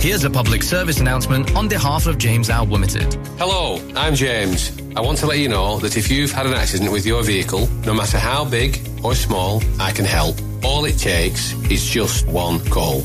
Here's 0.00 0.22
a 0.22 0.30
public 0.30 0.62
service 0.62 1.00
announcement 1.00 1.56
on 1.56 1.66
behalf 1.66 2.06
of 2.06 2.18
James 2.18 2.50
Al 2.50 2.66
Limited. 2.66 3.14
Hello, 3.36 3.82
I'm 3.96 4.14
James. 4.14 4.77
I 4.98 5.00
want 5.00 5.18
to 5.18 5.26
let 5.26 5.38
you 5.38 5.48
know 5.48 5.78
that 5.78 5.96
if 5.96 6.10
you've 6.10 6.32
had 6.32 6.44
an 6.46 6.54
accident 6.54 6.90
with 6.90 7.06
your 7.06 7.22
vehicle, 7.22 7.68
no 7.86 7.94
matter 7.94 8.18
how 8.18 8.44
big 8.44 8.80
or 9.04 9.14
small, 9.14 9.62
I 9.78 9.92
can 9.92 10.04
help. 10.04 10.34
All 10.64 10.86
it 10.86 10.98
takes 10.98 11.52
is 11.70 11.88
just 11.88 12.26
one 12.26 12.58
call. 12.68 13.04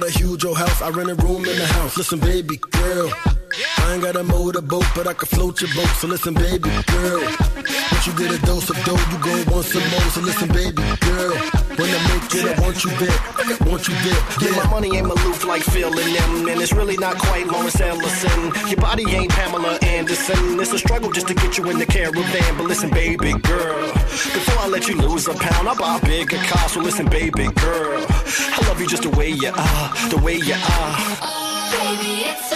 Got 0.00 0.08
a 0.08 0.18
huge 0.18 0.44
old 0.44 0.56
house, 0.56 0.80
I 0.80 0.90
rent 0.90 1.10
a 1.10 1.14
room 1.14 1.44
in 1.44 1.56
the 1.56 1.66
house. 1.66 1.96
Listen, 1.96 2.20
baby 2.20 2.56
girl. 2.56 3.37
I 3.58 3.94
ain't 3.94 4.02
got 4.02 4.16
a 4.16 4.22
motorboat, 4.22 4.86
but 4.94 5.06
I 5.06 5.14
can 5.14 5.26
float 5.26 5.60
your 5.60 5.74
boat. 5.74 5.90
So 5.98 6.06
listen, 6.06 6.34
baby 6.34 6.70
girl. 6.86 7.22
Once 7.90 8.06
you 8.06 8.12
get 8.14 8.30
a 8.30 8.38
dose 8.46 8.70
of 8.70 8.76
dough, 8.84 9.02
you 9.10 9.18
go 9.18 9.34
want 9.52 9.66
some 9.66 9.82
more. 9.90 10.08
So 10.14 10.20
listen, 10.20 10.48
baby 10.48 10.82
girl. 11.00 11.34
When 11.74 11.90
I 11.90 12.00
make 12.10 12.34
it, 12.34 12.46
I 12.46 12.60
want 12.62 12.84
you 12.84 12.90
there. 13.02 13.18
I 13.38 13.56
want 13.66 13.88
you 13.88 13.94
there. 14.06 14.22
Yeah, 14.42 14.62
my 14.62 14.70
money 14.70 14.96
ain't 14.96 15.06
Maloof 15.06 15.44
like 15.46 15.62
Phil 15.62 15.88
and 15.88 16.14
them, 16.14 16.48
and 16.48 16.60
it's 16.60 16.72
really 16.72 16.96
not 16.96 17.18
quite 17.18 17.46
Lawrence 17.46 17.80
Ellison. 17.80 18.52
Your 18.68 18.80
body 18.80 19.04
ain't 19.10 19.30
Pamela 19.30 19.78
Anderson. 19.82 20.60
It's 20.60 20.72
a 20.72 20.78
struggle 20.78 21.10
just 21.10 21.28
to 21.28 21.34
get 21.34 21.58
you 21.58 21.68
in 21.70 21.78
the 21.78 21.86
caravan. 21.86 22.56
But 22.56 22.66
listen, 22.66 22.90
baby 22.90 23.32
girl, 23.32 23.92
before 23.92 24.58
I 24.62 24.68
let 24.68 24.88
you 24.88 24.96
lose 25.00 25.26
a 25.26 25.34
pound, 25.34 25.68
I'll 25.68 25.76
buy 25.76 25.98
a 25.98 26.06
bigger 26.06 26.38
car. 26.44 26.68
So 26.68 26.80
listen, 26.80 27.06
baby 27.08 27.48
girl, 27.54 28.06
I 28.08 28.64
love 28.68 28.80
you 28.80 28.86
just 28.86 29.02
the 29.02 29.10
way 29.10 29.30
you 29.30 29.48
are, 29.48 30.10
the 30.10 30.18
way 30.18 30.36
you 30.36 30.54
are. 30.54 31.48
Baby, 31.70 32.24
it's 32.30 32.47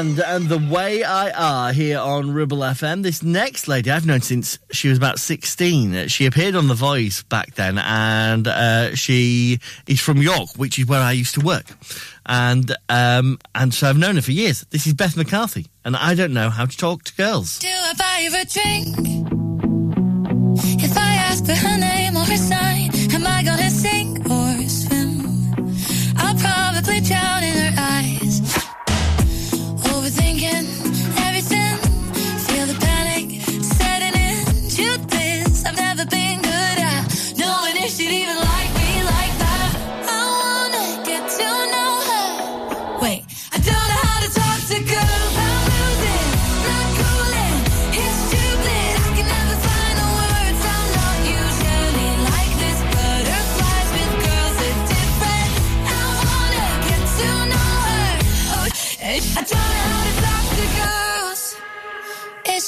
And 0.00 0.48
The 0.48 0.56
Way 0.72 1.04
I 1.04 1.30
Are 1.30 1.74
here 1.74 1.98
on 1.98 2.32
Ribble 2.32 2.60
FM. 2.60 3.02
This 3.02 3.22
next 3.22 3.68
lady 3.68 3.90
I've 3.90 4.06
known 4.06 4.22
since 4.22 4.58
she 4.72 4.88
was 4.88 4.96
about 4.96 5.18
16. 5.18 6.08
She 6.08 6.24
appeared 6.24 6.54
on 6.54 6.68
The 6.68 6.74
Voice 6.74 7.22
back 7.24 7.54
then 7.56 7.76
and 7.76 8.48
uh, 8.48 8.94
she 8.94 9.58
is 9.86 10.00
from 10.00 10.22
York, 10.22 10.48
which 10.56 10.78
is 10.78 10.86
where 10.86 11.02
I 11.02 11.12
used 11.12 11.34
to 11.34 11.42
work. 11.42 11.66
And 12.24 12.74
um, 12.88 13.38
and 13.54 13.74
so 13.74 13.90
I've 13.90 13.98
known 13.98 14.14
her 14.16 14.22
for 14.22 14.32
years. 14.32 14.64
This 14.70 14.86
is 14.86 14.94
Beth 14.94 15.18
McCarthy 15.18 15.66
and 15.84 15.94
I 15.94 16.14
don't 16.14 16.32
know 16.32 16.48
how 16.48 16.64
to 16.64 16.76
talk 16.78 17.04
to 17.04 17.14
girls. 17.16 17.58
Do 17.58 17.68
I 17.68 17.92
buy 17.92 18.20
you 18.22 18.30
a 18.30 18.44
drink? 18.46 19.26
If 20.82 20.96
I 20.96 21.14
ask 21.14 21.44
for 21.44 21.52
her 21.52 21.76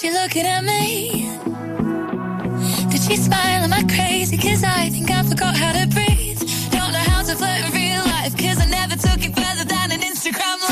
she 0.02 0.10
looking 0.10 0.46
at 0.46 0.64
me? 0.64 1.28
Did 2.90 3.02
she 3.02 3.14
smile? 3.14 3.62
Am 3.62 3.72
I 3.72 3.84
crazy? 3.84 4.36
Cause 4.36 4.64
I 4.64 4.88
think 4.90 5.08
I 5.12 5.22
forgot 5.22 5.56
how 5.56 5.72
to 5.78 5.86
breathe. 5.86 6.40
Don't 6.72 6.90
know 6.90 7.06
how 7.12 7.22
to 7.22 7.36
flirt 7.36 7.60
in 7.66 7.70
real 7.72 8.02
life. 8.06 8.36
Cause 8.36 8.58
I 8.58 8.66
never 8.66 8.96
took 8.96 9.24
it 9.24 9.32
further 9.32 9.64
than 9.64 9.92
an 9.92 10.00
Instagram 10.00 10.58
like 10.68 10.71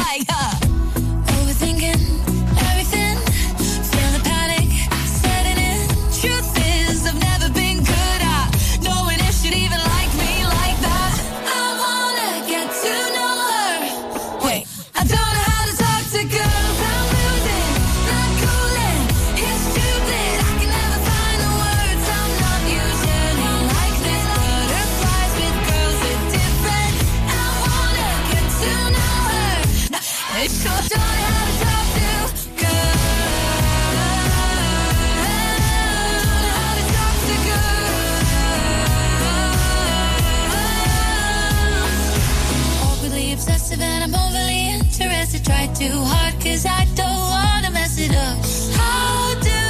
too 45.81 46.05
hard 46.12 46.35
cause 46.44 46.66
I 46.66 46.85
don't 46.94 47.24
wanna 47.35 47.70
mess 47.70 47.97
it 47.98 48.15
up. 48.15 48.36
How 48.77 49.32
do 49.40 49.61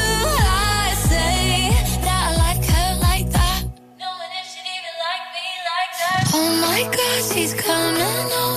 I 0.81 0.93
say 1.07 1.71
that 2.03 2.21
I 2.27 2.31
like 2.45 2.65
her 2.75 2.91
like 3.09 3.31
that? 3.31 3.63
No 3.97 4.11
one 4.23 4.31
else 4.39 4.51
should 4.53 4.67
even 4.77 4.95
like 5.07 5.25
me 5.37 5.47
like 5.71 5.93
that. 6.03 6.23
Oh 6.35 6.51
my 6.67 6.81
god, 6.97 7.19
she's 7.33 7.55
coming 7.55 8.29
home. 8.35 8.50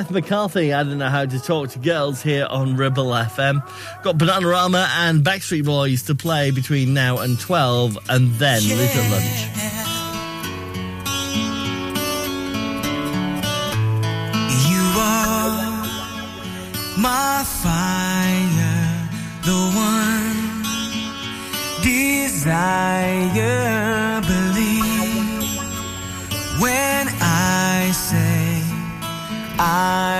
Beth 0.00 0.10
McCarthy. 0.10 0.72
I 0.72 0.82
don't 0.82 0.96
know 0.96 1.10
how 1.10 1.26
to 1.26 1.38
talk 1.38 1.68
to 1.72 1.78
girls 1.78 2.22
here 2.22 2.46
on 2.48 2.74
Ribble 2.74 3.08
FM. 3.08 3.62
Got 4.02 4.16
Bananarama 4.16 4.88
and 4.96 5.22
Backstreet 5.22 5.66
Boys 5.66 6.04
to 6.04 6.14
play 6.14 6.50
between 6.50 6.94
now 6.94 7.18
and 7.18 7.38
12, 7.38 7.98
and 8.08 8.30
then 8.36 8.62
yeah. 8.62 8.76
little 8.76 9.04
lunch. 9.10 9.46
my 16.96 17.44
fire, 17.44 19.08
the 19.44 19.52
one 19.76 20.62
desire. 21.82 23.79
I 29.62 30.19